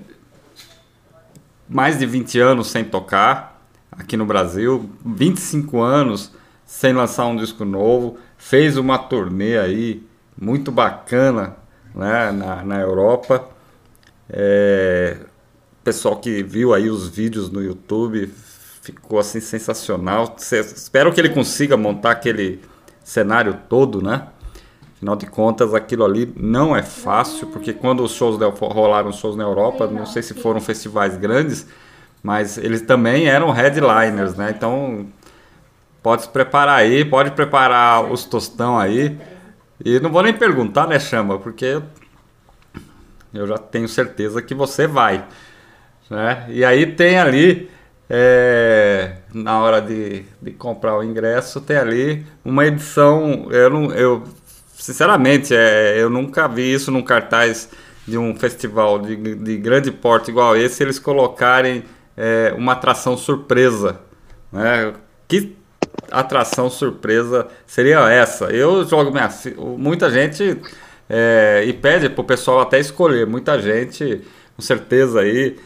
[1.68, 6.32] mais de 20 anos sem tocar aqui no Brasil, 25 anos
[6.66, 10.04] sem lançar um disco novo, fez uma turnê aí
[10.36, 11.56] muito bacana
[11.94, 13.48] né, na, na Europa.
[14.28, 15.18] É,
[15.84, 18.26] pessoal que viu aí os vídeos no YouTube
[18.82, 20.34] ficou assim sensacional.
[20.36, 22.60] Cê, espero que ele consiga montar aquele
[23.04, 24.26] cenário todo, né?
[24.96, 29.16] Afinal de contas, aquilo ali não é fácil, porque quando os shows da, rolaram os
[29.16, 31.66] shows na Europa, não sei se foram festivais grandes,
[32.22, 34.54] mas eles também eram headliners, né?
[34.56, 35.06] Então,
[36.02, 39.18] pode se preparar aí, pode preparar os tostão aí.
[39.84, 41.38] E não vou nem perguntar, né, Chama?
[41.38, 41.82] Porque
[43.34, 45.26] eu já tenho certeza que você vai.
[46.08, 46.46] Né?
[46.48, 47.70] E aí tem ali,
[48.08, 53.48] é, na hora de, de comprar o ingresso, tem ali uma edição.
[53.50, 54.24] Eu, não, eu
[54.78, 57.68] sinceramente, é, eu nunca vi isso num cartaz
[58.06, 61.82] de um festival de, de grande porte igual esse, eles colocarem
[62.16, 63.98] é, uma atração surpresa.
[64.52, 64.92] Né?
[65.26, 65.56] Que
[66.10, 68.46] atração surpresa seria essa?
[68.46, 69.28] Eu jogo minha.
[69.76, 70.60] Muita gente.
[71.08, 73.26] É, e pede para o pessoal até escolher.
[73.26, 74.22] Muita gente,
[74.56, 75.56] com certeza aí,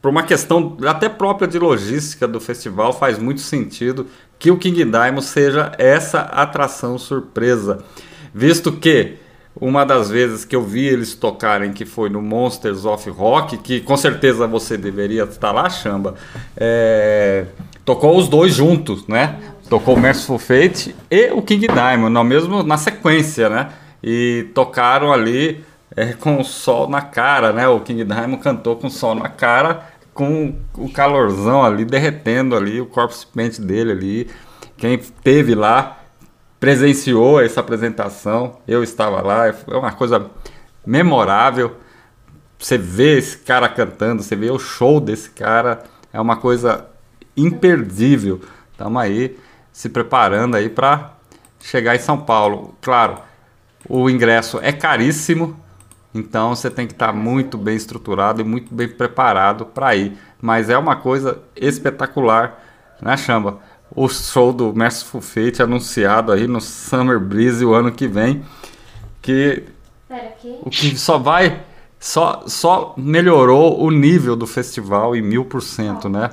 [0.00, 4.06] por uma questão até própria de logística do festival, faz muito sentido
[4.38, 7.84] que o King Diamond seja essa atração surpresa.
[8.34, 9.16] Visto que
[9.60, 13.80] uma das vezes que eu vi eles tocarem, que foi no Monsters of Rock, que
[13.80, 16.14] com certeza você deveria estar lá, Chamba,
[16.56, 17.46] é,
[17.84, 19.38] tocou os dois juntos, né?
[19.68, 23.68] Tocou o Merciful Fate e o King Diamond, no mesmo, na sequência, né?
[24.02, 25.62] E tocaram ali
[25.96, 27.68] é, com o sol na cara, né?
[27.68, 32.80] O King Diamond cantou com o sol na cara, com o calorzão ali derretendo ali,
[32.80, 34.30] o corpse paint dele ali.
[34.76, 35.99] Quem teve lá
[36.60, 40.30] presenciou essa apresentação, eu estava lá, é uma coisa
[40.86, 41.76] memorável.
[42.58, 45.82] Você vê esse cara cantando, você vê o show desse cara,
[46.12, 46.86] é uma coisa
[47.34, 48.42] imperdível.
[48.72, 49.38] Estamos aí
[49.72, 51.14] se preparando aí para
[51.58, 52.74] chegar em São Paulo.
[52.82, 53.18] Claro,
[53.88, 55.58] o ingresso é caríssimo,
[56.14, 60.18] então você tem que estar muito bem estruturado e muito bem preparado para ir.
[60.42, 62.62] Mas é uma coisa espetacular,
[63.00, 63.60] né, Chamba?
[63.94, 68.44] O show do Merciful Fate anunciado aí no Summer Breeze o ano que vem,
[69.20, 69.64] que
[70.08, 70.58] Pera, que?
[70.62, 71.64] o que só vai
[71.98, 76.30] só só melhorou o nível do festival em mil por cento, né?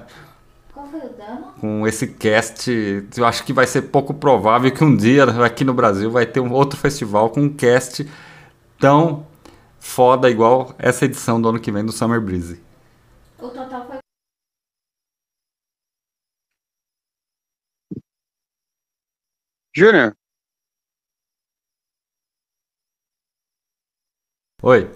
[0.73, 1.47] Qual foi o dano?
[1.59, 2.71] com esse cast,
[3.15, 6.39] eu acho que vai ser pouco provável que um dia aqui no Brasil vai ter
[6.39, 8.07] um outro festival com um cast
[8.79, 9.25] tão
[9.79, 12.61] foda igual essa edição do ano que vem do Summer Breeze.
[13.39, 14.06] O total foi.
[19.77, 20.17] Júnior,
[24.63, 24.89] Oi.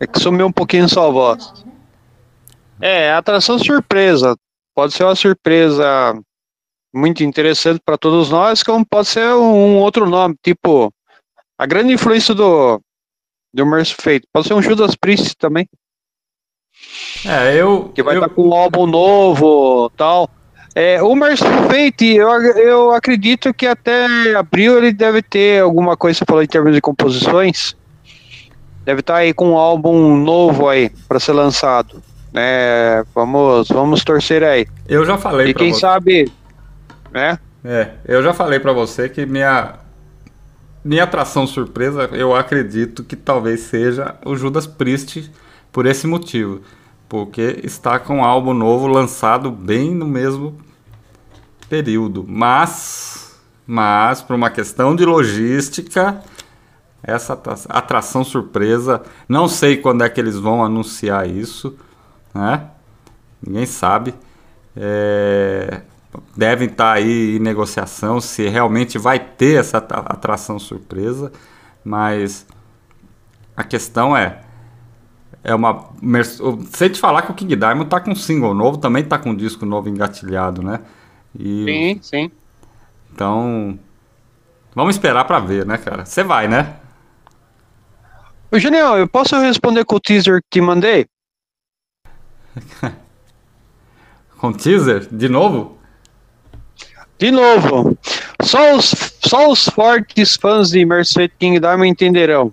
[0.00, 1.52] é que sumiu um pouquinho sua voz.
[2.80, 4.34] É, atração surpresa.
[4.74, 6.18] Pode ser uma surpresa
[6.94, 10.90] muito interessante para todos nós, como pode ser um outro nome, tipo
[11.58, 12.80] a grande influência do
[13.52, 13.66] do
[14.00, 14.26] Fate.
[14.32, 15.68] Pode ser um Judas Priest também,
[17.26, 20.26] É, eu que vai eu, estar com um álbum novo, tal.
[20.74, 24.06] É, o Mercy Fate, eu, eu acredito que até
[24.36, 27.76] abril ele deve ter alguma coisa, falou em termos de composições.
[28.84, 32.02] Deve estar aí com um álbum novo aí para ser lançado.
[32.34, 34.66] É, vamos, vamos torcer aí.
[34.88, 35.80] eu já falei E quem você.
[35.80, 36.32] sabe,
[37.12, 37.38] né?
[37.64, 39.74] É, eu já falei pra você que minha
[40.82, 45.30] minha atração surpresa, eu acredito que talvez seja o Judas Priest
[45.70, 46.62] por esse motivo,
[47.10, 50.56] porque está com um álbum novo lançado bem no mesmo
[51.68, 56.22] período, mas mas por uma questão de logística,
[57.02, 61.76] essa atra- atração surpresa, não sei quando é que eles vão anunciar isso,
[62.34, 62.68] né?
[63.44, 64.14] Ninguém sabe.
[64.76, 65.82] É,
[66.36, 71.30] devem estar aí em negociação se realmente vai ter essa atra- atração surpresa,
[71.84, 72.44] mas
[73.56, 74.40] a questão é
[75.42, 75.90] é uma
[76.70, 79.30] sem te falar que o King Diamond tá com um single novo, também tá com
[79.30, 80.80] um disco novo engatilhado, né?
[81.38, 82.30] E Sim, sim.
[83.12, 83.78] então
[84.74, 86.04] vamos esperar pra ver, né, cara?
[86.04, 86.76] Você vai, né?
[88.52, 91.06] Ô, Junião, eu posso responder com o teaser que te mandei?
[94.38, 95.78] Com teaser de novo?
[97.18, 97.96] De novo,
[98.42, 102.52] só os, só os fortes fãs de Mercedes King Diamond entenderão.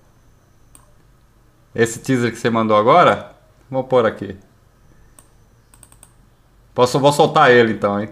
[1.78, 3.36] Esse teaser que você mandou agora,
[3.70, 4.36] vou pôr aqui.
[6.74, 8.10] Posso, vou soltar ele então, hein?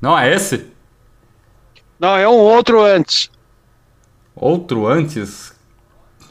[0.00, 0.66] Não é esse?
[1.98, 3.30] Não, é um outro antes.
[4.34, 5.54] Outro antes?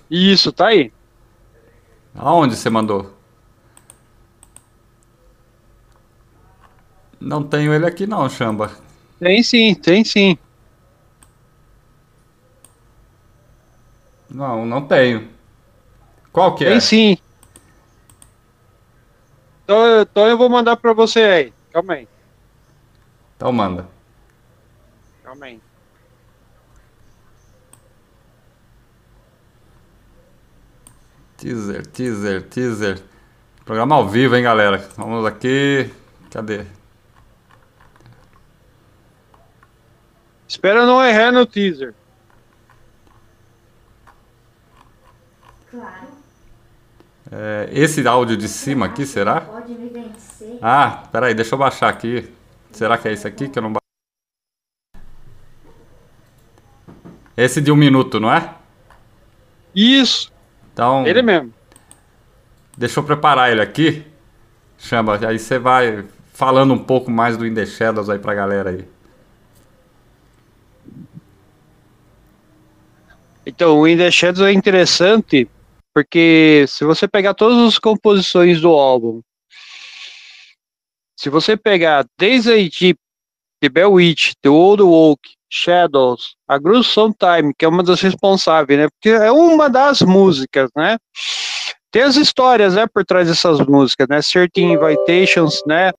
[0.10, 0.92] Isso, tá aí.
[2.20, 3.14] Aonde você mandou?
[7.20, 8.72] Não tenho ele aqui não, Chamba.
[9.20, 10.38] Tem sim, tem sim.
[14.30, 15.30] Não, não tenho.
[16.32, 16.70] Qual que é?
[16.72, 17.18] Tem sim.
[19.64, 21.54] Então, eu- então eu vou mandar pra você aí.
[21.72, 22.08] Calma aí.
[23.36, 23.88] Então manda.
[25.24, 25.62] Calma aí.
[31.40, 33.02] Teaser, teaser, teaser.
[33.64, 34.78] Programa ao vivo, hein, galera?
[34.98, 35.90] Vamos aqui.
[36.30, 36.66] Cadê?
[40.46, 41.96] Espera não errar no teaser.
[45.72, 46.08] Claro.
[47.32, 49.40] É, esse áudio de cima aqui, será?
[49.40, 50.60] Pode me vencer.
[50.62, 52.30] Ah, peraí, deixa eu baixar aqui.
[52.70, 53.80] Será que é esse aqui que eu não ba...
[57.38, 58.56] Esse de um minuto, não é?
[59.74, 60.34] Isso,
[60.74, 61.54] Então, ele mesmo.
[62.78, 64.06] deixa eu preparar ele aqui.
[64.78, 68.70] Chama, aí você vai falando um pouco mais do In The Shadows aí pra galera
[68.70, 68.86] aí.
[73.46, 75.50] Então, o In The Shadows é interessante
[75.94, 79.22] porque se você pegar todas as composições do álbum,
[81.20, 82.96] se você pegar desde a de
[83.60, 88.80] The Bell Witch, The Old Oak, Shadows, a Gruesome Time, que é uma das responsáveis,
[88.80, 88.88] né?
[88.90, 90.98] Porque é uma das músicas, né?
[91.92, 94.22] Tem as histórias, né, por trás dessas músicas, né?
[94.22, 95.92] Certain Invitations, né?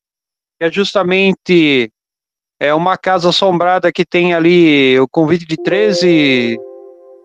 [0.60, 1.90] É justamente
[2.60, 6.59] é uma casa assombrada que tem ali o convite de 13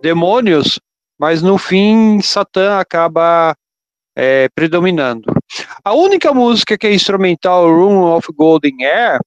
[0.02, 0.80] demônios,
[1.20, 3.54] mas no fim Satã acaba
[4.16, 5.34] é, predominando.
[5.84, 9.20] A única música que é instrumental, Room of Golden Air,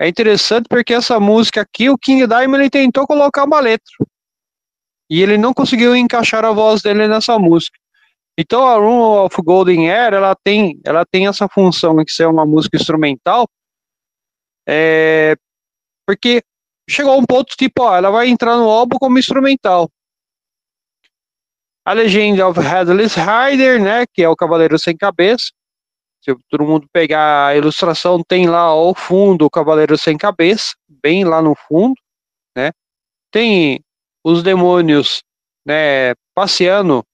[0.00, 3.92] é interessante porque essa música aqui, o King Diamond ele tentou colocar uma letra.
[5.08, 7.78] E ele não conseguiu encaixar a voz dele nessa música.
[8.38, 12.44] Então a Room of Golden Air, ela tem, ela tem essa função de ser uma
[12.44, 13.48] música instrumental,
[14.66, 15.36] é,
[16.06, 16.42] porque
[16.88, 19.88] chegou um ponto tipo, ó, ela vai entrar no álbum como instrumental.
[21.86, 25.52] A Legend of Headless Rider, né, que é o Cavaleiro Sem Cabeça.
[26.24, 31.22] Se todo mundo pegar a ilustração, tem lá ao fundo o Cavaleiro Sem Cabeça, bem
[31.24, 31.94] lá no fundo,
[32.56, 32.70] né.
[33.30, 33.80] Tem
[34.24, 35.22] os demônios,
[35.66, 37.04] né, passeando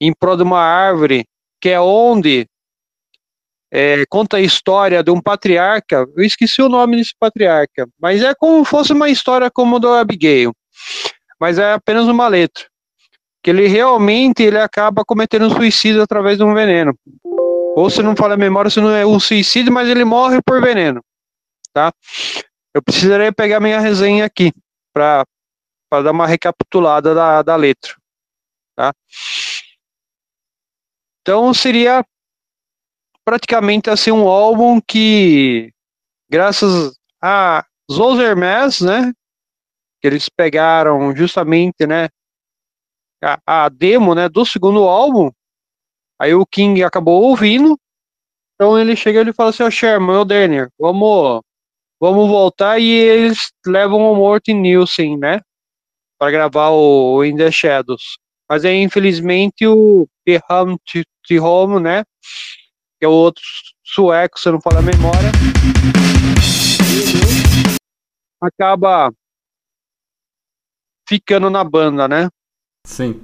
[0.00, 1.24] em prol de uma árvore,
[1.60, 2.46] que é onde
[3.72, 6.04] é, conta a história de um patriarca.
[6.16, 10.52] Eu esqueci o nome desse patriarca, mas é como fosse uma história como do Abigail,
[11.40, 12.64] mas é apenas uma letra
[13.44, 16.98] que ele realmente ele acaba cometendo um suicídio através de um veneno.
[17.76, 20.60] Ou se não fala a memória, se não é um suicídio, mas ele morre por
[20.62, 21.02] veneno,
[21.72, 21.92] tá?
[22.72, 24.52] Eu precisaria pegar minha resenha aqui
[24.92, 25.24] para
[25.90, 27.94] dar uma recapitulada da, da letra,
[28.76, 28.92] tá?
[31.20, 32.04] Então seria
[33.24, 35.72] praticamente assim um álbum que,
[36.28, 39.12] graças a Zozermes, né,
[40.00, 42.08] que eles pegaram justamente, né,
[43.22, 45.30] a, a demo, né, do segundo álbum,
[46.20, 47.78] aí o King acabou ouvindo,
[48.54, 51.42] então ele chega e ele fala assim, ó, Sherman, ô Daniel, vamos,
[52.00, 55.40] vamos voltar, e eles levam o Morten Nielsen, né,
[56.18, 58.18] para gravar o, In The Shadows.
[58.48, 60.78] Mas aí, infelizmente, o Beham
[61.40, 62.04] Home, né,
[62.98, 63.42] que é o outro
[63.82, 65.32] sueco, se eu não falar a memória,
[68.40, 69.12] acaba
[71.08, 72.28] ficando na banda, né?
[72.86, 73.22] Sim.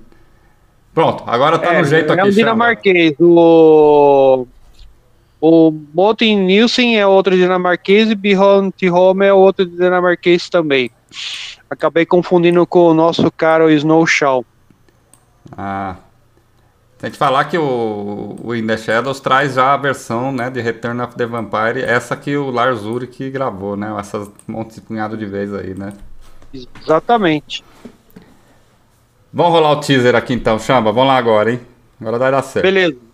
[0.94, 2.32] Pronto, agora tá é, no jeito é aqui, um Chamba.
[2.32, 3.14] dinamarquês.
[3.20, 4.46] O,
[5.40, 10.90] o Morten Nielsen é outro dinamarquês e Bihon Home é outro dinamarquês também.
[11.68, 14.44] Acabei confundindo com o nosso caro Snow Shaw.
[15.56, 15.96] Ah.
[17.00, 20.60] Tem que falar que o, o In The Shadows traz já a versão né, de
[20.60, 23.90] Return of the Vampire, essa que o Lars Ulrich gravou, né?
[23.98, 25.94] Essas monte de punhado de vez aí, né?
[26.52, 27.64] Exatamente.
[29.32, 30.92] Vamos rolar o teaser aqui então, Chamba.
[30.92, 31.60] Vamos lá agora, hein?
[32.00, 32.64] Agora vai dar certo.
[32.64, 33.09] Beleza.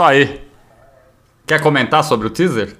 [0.00, 0.40] Isso aí.
[1.46, 2.74] Quer comentar sobre o teaser?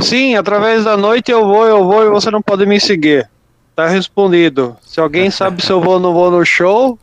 [0.00, 3.30] Sim, através da noite eu vou, eu vou e você não pode me seguir.
[3.76, 4.76] Tá respondido.
[4.82, 6.98] Se alguém sabe se eu vou ou não vou no show,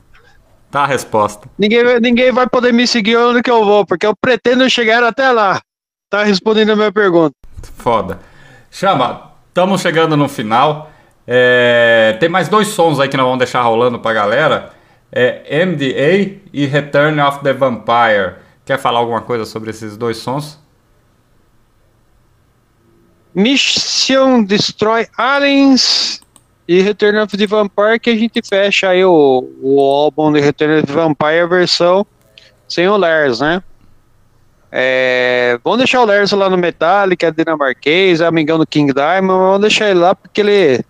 [0.70, 1.48] Tá a resposta.
[1.58, 5.02] ninguém, vai- ninguém vai poder me seguir onde que eu vou, porque eu pretendo chegar
[5.02, 5.62] até lá.
[6.10, 7.34] Tá respondendo a minha pergunta.
[7.78, 8.20] Foda.
[8.70, 10.92] Chama, estamos chegando no final.
[11.26, 14.74] É, tem mais dois sons aí que nós vamos deixar rolando pra galera.
[15.12, 18.36] É MDA e Return of the Vampire.
[18.66, 20.60] Quer falar alguma coisa sobre esses dois sons?
[23.34, 26.22] Mission Destroy Aliens
[26.68, 30.80] e Return of the Vampire que a gente fecha aí o, o álbum de Return
[30.80, 32.06] of the Vampire versão
[32.68, 33.64] sem o Lars, né?
[34.72, 39.90] É, vamos deixar o Lars lá no Metallica, dinamarquês, amigão do King Diamond, vamos deixar
[39.90, 40.86] ele lá porque ele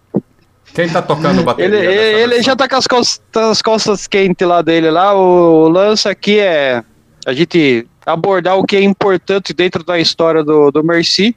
[0.73, 1.77] Quem tá tocando bateria?
[1.77, 5.13] ele, ele já tá com as costas, as costas quentes lá dele lá.
[5.13, 6.83] O, o lance aqui é
[7.25, 11.35] a gente abordar o que é importante dentro da história do, do Mercy.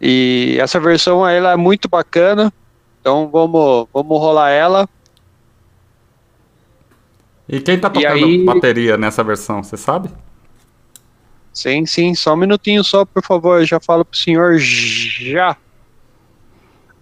[0.00, 2.52] E essa versão aí, ela é muito bacana.
[3.00, 4.88] Então vamos, vamos rolar ela.
[7.48, 10.10] E quem tá tocando aí- bateria nessa versão, você sabe?
[11.52, 13.60] Sim, sim, só um minutinho só, por favor.
[13.60, 15.56] Eu já falo pro senhor já.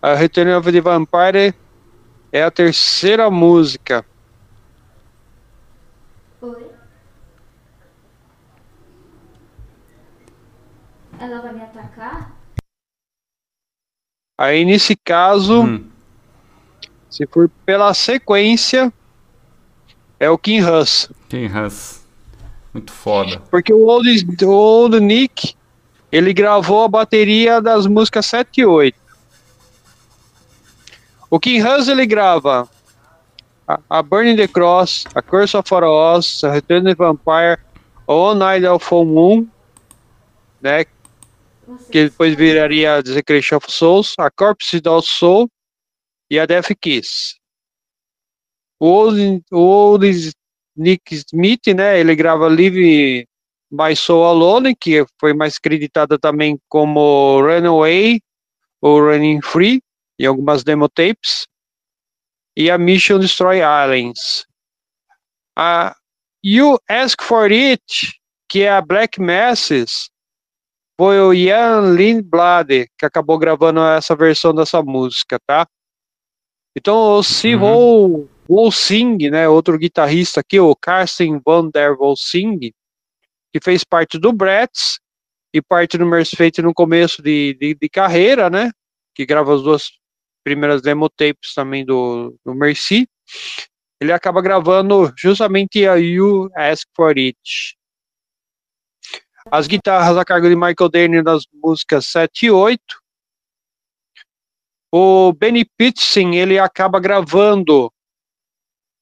[0.06, 1.52] A Return of the Vampire
[2.30, 4.06] é a terceira música.
[6.40, 6.70] Oi?
[11.18, 12.36] Ela vai me atacar?
[14.38, 15.90] Aí nesse caso, Hum,
[17.10, 18.92] se for pela sequência,
[20.20, 21.10] é o King Hus.
[21.28, 22.06] King Hans.
[22.72, 23.40] Muito foda.
[23.50, 25.56] Porque o Old, o Old Nick,
[26.12, 29.05] ele gravou a bateria das músicas 7 e 8.
[31.36, 32.66] O King Hus, ele grava
[33.68, 37.58] a, a Burning the Cross, a Curse of Oz, a Return of the Vampire,
[38.06, 39.46] All Night of Full Moon,
[40.62, 40.86] né,
[41.92, 45.50] que depois viraria a Desecration of Souls, a Corpse of Soul
[46.30, 47.36] e a Death Kiss.
[48.80, 50.32] O Old, o Old
[50.74, 53.28] Nick Smith, né, ele grava Live
[53.70, 58.22] My Soul Alone, que foi mais creditada também como Runaway
[58.80, 59.82] ou Running Free,
[60.18, 61.46] em algumas demo tapes,
[62.56, 64.46] e a Mission Destroy Islands.
[65.56, 65.94] A
[66.44, 67.82] You Ask For It,
[68.48, 70.10] que é a Black Masses,
[70.98, 75.66] foi o Ian Lindblad que acabou gravando essa versão dessa música, tá?
[76.74, 78.28] Então o Se Uhum.
[78.48, 82.58] Volsing, né, outro guitarrista aqui, o Carsten van der Volsing,
[83.52, 84.98] que fez parte do Bratz
[85.52, 88.70] e parte do Mercy Fate no começo de, de, de carreira, né?
[89.14, 89.90] Que grava as duas
[90.46, 93.08] primeiras demo tapes também do, do Mercy.
[94.00, 97.76] Ele acaba gravando justamente a You Ask For It.
[99.50, 102.80] As guitarras a cargo de Michael Dane nas músicas 7 e 8.
[104.94, 107.92] O Benny Pitson, ele acaba gravando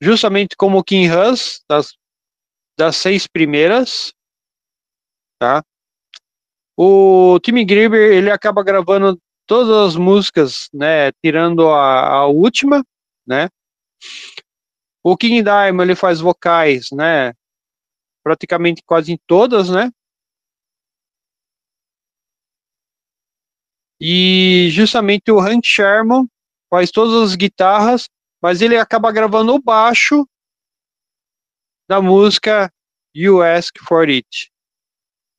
[0.00, 1.94] justamente como King Hus, das,
[2.78, 4.14] das seis primeiras,
[5.38, 5.62] tá?
[6.74, 12.84] O Timmy Grieber, ele acaba gravando todas as músicas, né, tirando a, a última,
[13.26, 13.48] né?
[15.02, 17.32] O King Diamond, ele faz vocais, né,
[18.22, 19.90] praticamente quase em todas, né?
[24.00, 26.28] E justamente o Hank Sherman
[26.68, 28.08] faz todas as guitarras,
[28.42, 30.26] mas ele acaba gravando o baixo
[31.88, 32.70] da música
[33.14, 34.50] You Ask For It.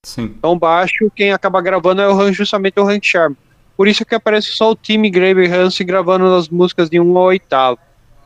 [0.06, 0.24] Sim.
[0.38, 3.45] Então baixo, quem acaba gravando é o justamente o Hank Sherman.
[3.78, 7.26] Por isso que aparece só o time Graver Hansen gravando as músicas de 1 ao
[7.26, 7.80] oitavo.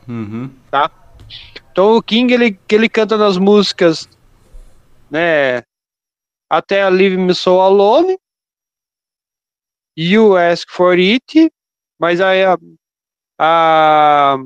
[0.08, 0.50] Uhum.
[1.72, 4.08] Então o King ele, ele canta nas músicas,
[5.10, 5.62] né,
[6.48, 8.18] até a Leave Me So Alone,
[9.96, 11.50] You Ask For It,
[11.98, 12.58] mas aí a,
[13.40, 14.36] a-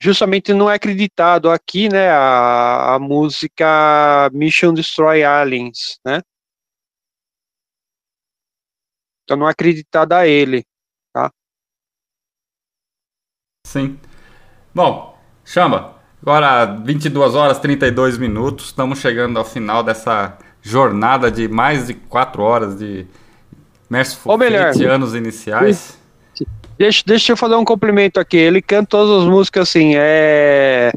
[0.00, 6.20] justamente não é acreditado aqui, né, a, a música Mission Destroy Aliens, né?
[9.24, 10.64] Então não acreditada a ele.
[13.66, 13.98] Sim.
[14.74, 15.94] Bom, chama.
[16.22, 18.66] Agora 22 horas 32 minutos.
[18.66, 23.06] Estamos chegando ao final dessa jornada de mais de 4 horas de
[23.90, 25.98] Merciful Ou melhor, Fate, anos iniciais.
[26.78, 28.36] Deixa, deixa eu fazer um complemento aqui.
[28.36, 29.92] Ele canta todas as músicas assim.
[29.96, 30.92] É...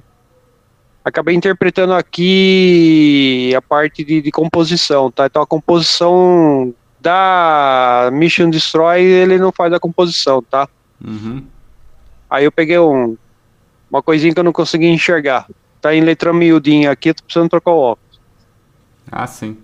[1.03, 5.25] Acabei interpretando aqui a parte de, de composição, tá?
[5.25, 10.67] Então a composição da Mission Destroy ele não faz a composição, tá?
[11.03, 11.43] Uhum.
[12.29, 13.17] Aí eu peguei um,
[13.89, 15.47] uma coisinha que eu não consegui enxergar.
[15.81, 18.19] tá em letra miudinha aqui, tô precisando trocar o óculos.
[19.11, 19.57] Ah, sim.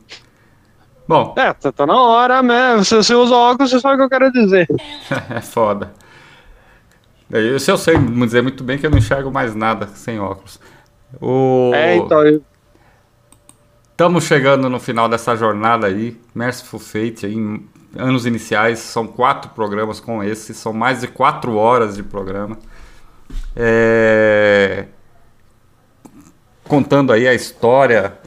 [1.07, 2.85] Bom, É, tá, tá na hora mesmo.
[2.85, 4.67] Se você usa óculos, você sabe o que eu quero dizer.
[5.29, 5.91] é foda.
[7.29, 10.59] Eu, se eu sei dizer muito bem que eu não enxergo mais nada sem óculos.
[11.19, 11.71] O...
[11.73, 12.41] É, então, eu-
[13.93, 17.63] Estamos chegando no final dessa jornada aí, Merciful Fate, aí, em
[17.95, 22.57] anos iniciais, são quatro programas com esse, são mais de quatro horas de programa.
[23.55, 24.87] É,
[26.63, 28.17] Contando aí a história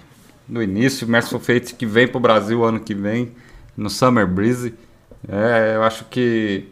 [0.47, 3.35] do início, Merciful Fate que vem pro Brasil ano que vem,
[3.77, 4.73] no Summer Breeze.
[5.29, 6.69] É, eu acho que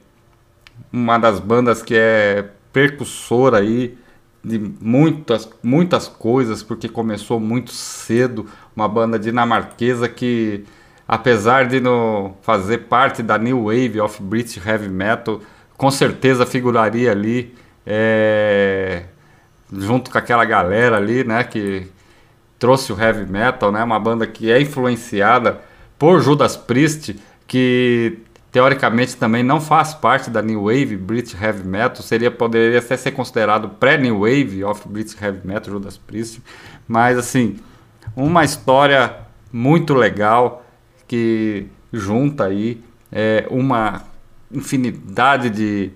[0.92, 3.98] uma das bandas que é percussora aí
[4.44, 8.46] de muitas, muitas coisas, porque começou muito cedo,
[8.76, 10.64] uma banda dinamarquesa que,
[11.08, 15.40] apesar de não fazer parte da New Wave of British Heavy Metal,
[15.76, 17.54] com certeza figuraria ali,
[17.86, 19.04] é,
[19.72, 21.88] junto com aquela galera ali, né, que
[22.58, 23.84] trouxe o heavy metal, né?
[23.84, 25.60] Uma banda que é influenciada
[25.98, 27.14] por Judas Priest,
[27.46, 28.18] que
[28.54, 33.10] teoricamente também não faz parte da New Wave British Heavy Metal, seria poderia até ser
[33.10, 36.40] considerado pré-New Wave of British Heavy Metal Judas Priest,
[36.86, 37.56] mas assim,
[38.14, 39.16] uma história
[39.52, 40.64] muito legal
[41.08, 44.04] que junta aí é, uma
[44.52, 45.90] infinidade de,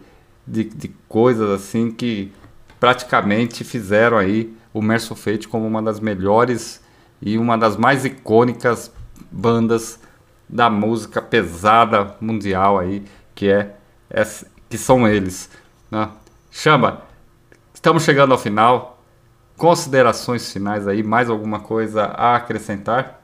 [0.45, 2.33] de, de coisas assim que
[2.81, 6.83] praticamente fizeram aí o Merciful Fate como uma das melhores
[7.23, 8.93] e uma das mais icônicas
[9.31, 10.01] bandas
[10.49, 13.05] da música pesada mundial aí,
[13.35, 13.75] que é,
[14.09, 15.51] essa- que são eles,
[15.91, 16.11] né?
[16.51, 17.03] Chamba,
[17.73, 18.99] estamos chegando ao final.
[19.57, 23.21] Considerações finais aí, mais alguma coisa a acrescentar?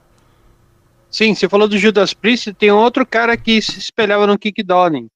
[1.11, 5.09] Sim, você falou do Judas Priest, tem outro cara que se espelhava no Kick Downing.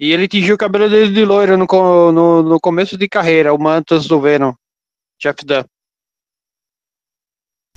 [0.00, 1.66] E ele tingiu o cabelo dele de loiro no,
[2.12, 4.52] no, no começo de carreira, o Mantas do Venom,
[5.20, 5.62] Jeff Dunn.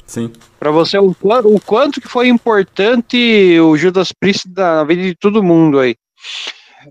[0.05, 0.31] Sim.
[0.59, 5.43] Pra você, o, o quanto que foi importante o Judas Priest na vida de todo
[5.43, 5.95] mundo aí.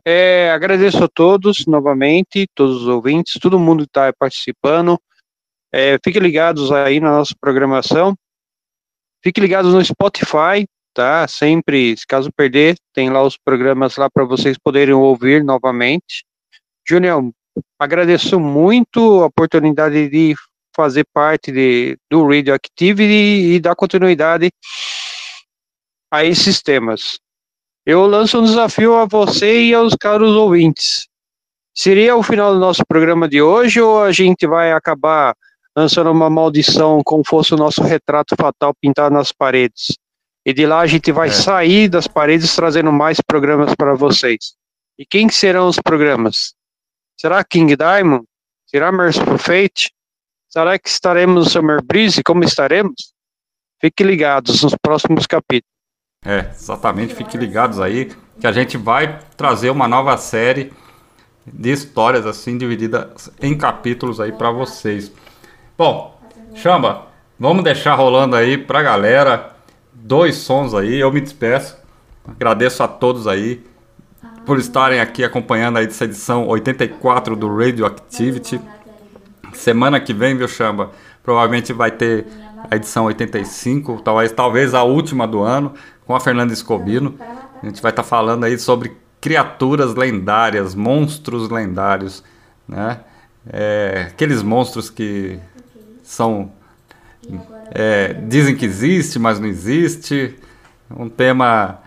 [0.05, 4.99] É, agradeço a todos novamente, todos os ouvintes, todo mundo que está participando.
[5.73, 8.16] É, fiquem ligados aí na nossa programação.
[9.23, 11.27] Fiquem ligados no Spotify, tá?
[11.28, 16.24] Sempre, se caso perder, tem lá os programas lá para vocês poderem ouvir novamente.
[16.86, 17.31] Júnior,
[17.78, 20.35] agradeço muito a oportunidade de
[20.75, 24.51] fazer parte de, do Radioactivity e dar continuidade
[26.11, 27.19] a esses temas.
[27.87, 31.07] Eu lanço um desafio a você e aos caros ouvintes.
[31.77, 35.35] Seria o final do nosso programa de hoje ou a gente vai acabar
[35.77, 39.99] lançando uma maldição como fosse o nosso retrato fatal pintado nas paredes?
[40.47, 41.33] E de lá a gente vai É.
[41.33, 44.55] sair das paredes trazendo mais programas para vocês.
[44.99, 46.55] E quem que serão os programas?
[47.19, 48.25] Será King Diamond?
[48.67, 49.91] Será Merciful Fate?
[50.55, 52.23] Será que estaremos no Summer Breeze?
[52.23, 53.13] Como estaremos?
[53.81, 55.69] Fiquem ligados nos próximos capítulos.
[56.25, 57.13] É, exatamente.
[57.13, 60.73] Fiquem ligados aí que a gente vai trazer uma nova série
[61.45, 65.11] de histórias assim divididas em capítulos aí para vocês.
[65.77, 66.21] Bom,
[66.55, 69.57] chama, vamos deixar rolando aí pra galera
[69.93, 71.01] dois sons aí.
[71.01, 71.77] Eu me despeço.
[72.25, 73.61] Agradeço a todos aí
[74.47, 78.61] por estarem aqui acompanhando aí essa edição 84 do Radioactivity.
[79.55, 80.91] Semana que vem, viu, Chamba?
[81.23, 82.27] Provavelmente vai ter
[82.71, 85.73] a edição 85, talvez, talvez a última do ano,
[86.07, 87.15] com a Fernanda Escobino.
[87.63, 92.23] A gente vai estar falando aí sobre criaturas lendárias, monstros lendários,
[92.69, 93.01] né?
[93.47, 95.39] É, aqueles monstros que
[96.03, 96.51] são
[97.71, 100.37] é, dizem que existe, mas não existe.
[100.95, 101.79] Um tema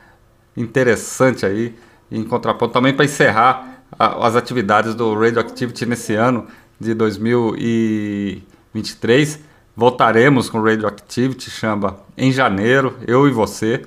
[0.55, 1.75] interessante aí,
[2.11, 6.47] em contraponto também para encerrar a- as atividades do Radioactivity nesse ano
[6.79, 9.39] de 2023.
[9.75, 13.83] Voltaremos com Radioactivity, chamba, em janeiro, eu e você,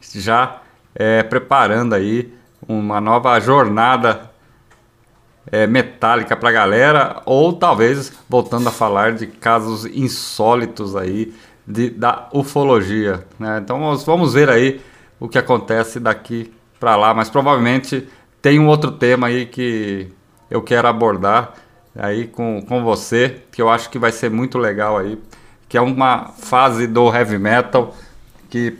[0.00, 0.62] já
[0.94, 2.32] é, preparando aí
[2.66, 4.30] uma nova jornada
[5.50, 11.32] é, metálica pra galera, ou talvez voltando a falar de casos insólitos aí
[11.66, 13.26] de, da ufologia.
[13.38, 13.60] Né?
[13.62, 14.80] Então nós vamos ver aí
[15.20, 18.08] o que acontece daqui para lá, mas provavelmente
[18.42, 20.08] tem um outro tema aí que
[20.50, 21.54] eu quero abordar
[21.96, 25.18] aí com, com você, que eu acho que vai ser muito legal aí,
[25.68, 27.94] que é uma fase do heavy metal
[28.50, 28.78] que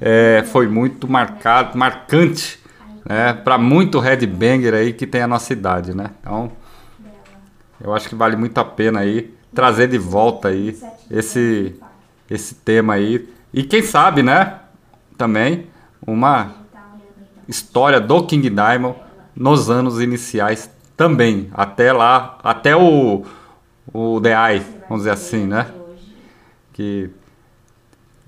[0.00, 2.58] é, foi muito marcado, marcante
[3.04, 6.10] né, para muito headbanger aí que tem a nossa idade, né?
[6.20, 6.50] Então,
[7.80, 10.76] eu acho que vale muito a pena aí trazer de volta aí
[11.10, 11.74] esse
[12.28, 14.60] esse tema aí e quem sabe, né,
[15.16, 15.68] também
[16.04, 16.54] uma
[17.46, 18.98] história do King Diamond
[19.34, 23.24] nos anos iniciais também, até lá, até o
[23.92, 25.70] o The Eye, vamos dizer assim, né?
[26.72, 27.10] Que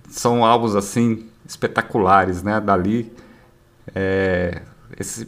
[0.08, 2.60] são álbuns assim espetaculares, né?
[2.60, 3.12] Dali,
[3.94, 4.62] é,
[4.98, 5.26] esses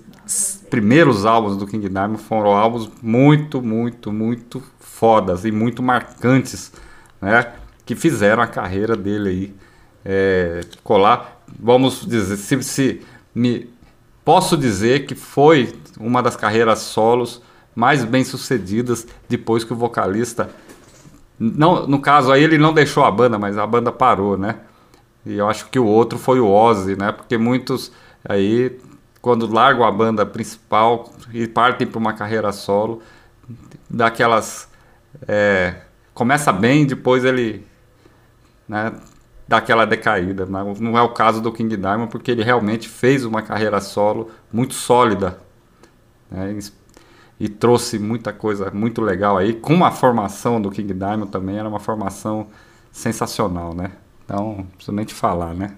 [0.70, 6.72] primeiros álbuns do King Diamond foram álbuns muito, muito, muito fodas e muito marcantes,
[7.20, 7.52] né?
[7.84, 9.54] Que fizeram a carreira dele aí
[10.04, 11.42] é, colar.
[11.58, 13.02] Vamos dizer, se, se
[13.34, 13.68] me
[14.30, 17.42] posso dizer que foi uma das carreiras solos
[17.74, 20.50] mais bem sucedidas depois que o vocalista
[21.36, 24.60] não, no caso aí ele não deixou a banda, mas a banda parou, né?
[25.26, 27.10] E eu acho que o outro foi o Ozzy, né?
[27.10, 27.90] Porque muitos
[28.24, 28.78] aí
[29.20, 33.02] quando largam a banda principal e partem para uma carreira solo,
[33.88, 34.68] daquelas
[35.26, 35.74] é,
[36.14, 37.66] começa bem, depois ele
[38.68, 38.92] né,
[39.50, 40.46] dá aquela decaída.
[40.46, 40.60] Né?
[40.78, 44.74] Não é o caso do King Diamond, porque ele realmente fez uma carreira solo muito
[44.74, 45.40] sólida
[46.30, 46.56] né?
[47.38, 49.52] e trouxe muita coisa muito legal aí.
[49.52, 52.46] Com a formação do King Diamond também era uma formação
[52.92, 53.90] sensacional, né?
[54.24, 55.76] Então, não nem te falar, né?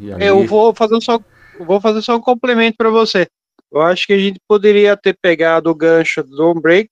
[0.00, 1.20] Ali- Eu vou fazer só,
[1.60, 3.26] vou fazer só um complemento para você.
[3.70, 6.88] Eu acho que a gente poderia ter pegado o gancho do Break,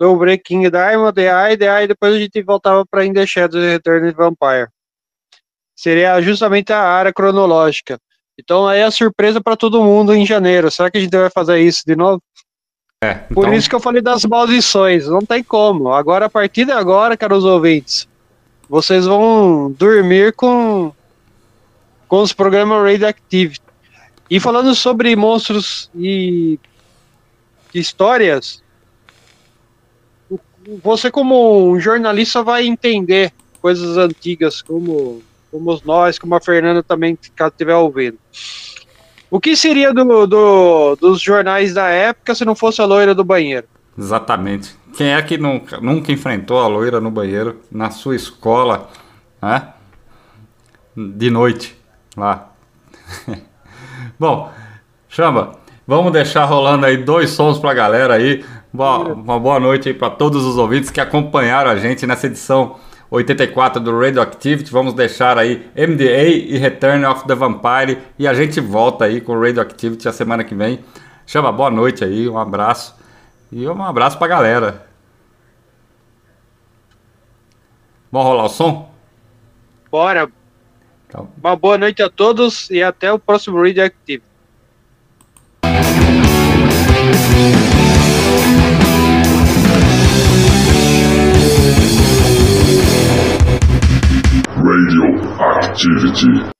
[0.00, 3.26] Don't Break King Diamond, The Eye, The Eye, depois a gente voltava para In the
[3.26, 4.68] Shadows Return of Vampire.
[5.76, 8.00] Seria justamente a área cronológica.
[8.38, 10.70] Então aí é a surpresa para todo mundo em janeiro.
[10.70, 12.22] Será que a gente vai fazer isso de novo?
[13.02, 15.06] É, Por então- isso que eu falei das maldições.
[15.06, 15.92] Não tem como.
[15.92, 18.08] Agora, a partir de agora, caros ouvintes,
[18.68, 20.92] vocês vão dormir com,
[22.08, 23.58] com os programas Radioactive.
[24.30, 26.58] E falando sobre monstros e
[27.72, 28.62] histórias,
[30.82, 35.22] você como um jornalista vai entender coisas antigas, como,
[35.58, 38.18] como nós, como a Fernanda também, caso estiver ouvindo.
[39.30, 43.24] O que seria do, do- dos jornais da época se não fosse a loira do
[43.24, 43.66] banheiro?
[43.98, 44.76] Exatamente.
[44.96, 48.88] Quem é que nunca, nunca enfrentou a loira no banheiro na sua escola,
[49.42, 49.68] né?
[50.96, 51.76] De noite,
[52.16, 52.52] lá.
[54.18, 54.50] Bom,
[55.08, 55.52] chama,
[55.86, 58.44] vamos deixar rolando aí dois sons pra galera aí.
[58.72, 62.76] Boa, uma boa noite aí pra todos os ouvintes que acompanharam a gente nessa edição
[63.10, 64.70] 84 do Radioactivity.
[64.70, 69.32] Vamos deixar aí MDA e Return of the Vampire e a gente volta aí com
[69.32, 70.80] o Radioactivity a semana que vem.
[71.26, 72.94] Chama, boa noite aí, um abraço.
[73.50, 74.86] E um abraço pra galera.
[78.10, 78.90] Vamos rolar o som?
[79.90, 80.30] Bora,
[81.08, 83.62] Então, uma boa noite a todos e até o próximo.
[83.62, 84.22] Radioactivity.
[95.38, 96.55] 啊，鸡鸡。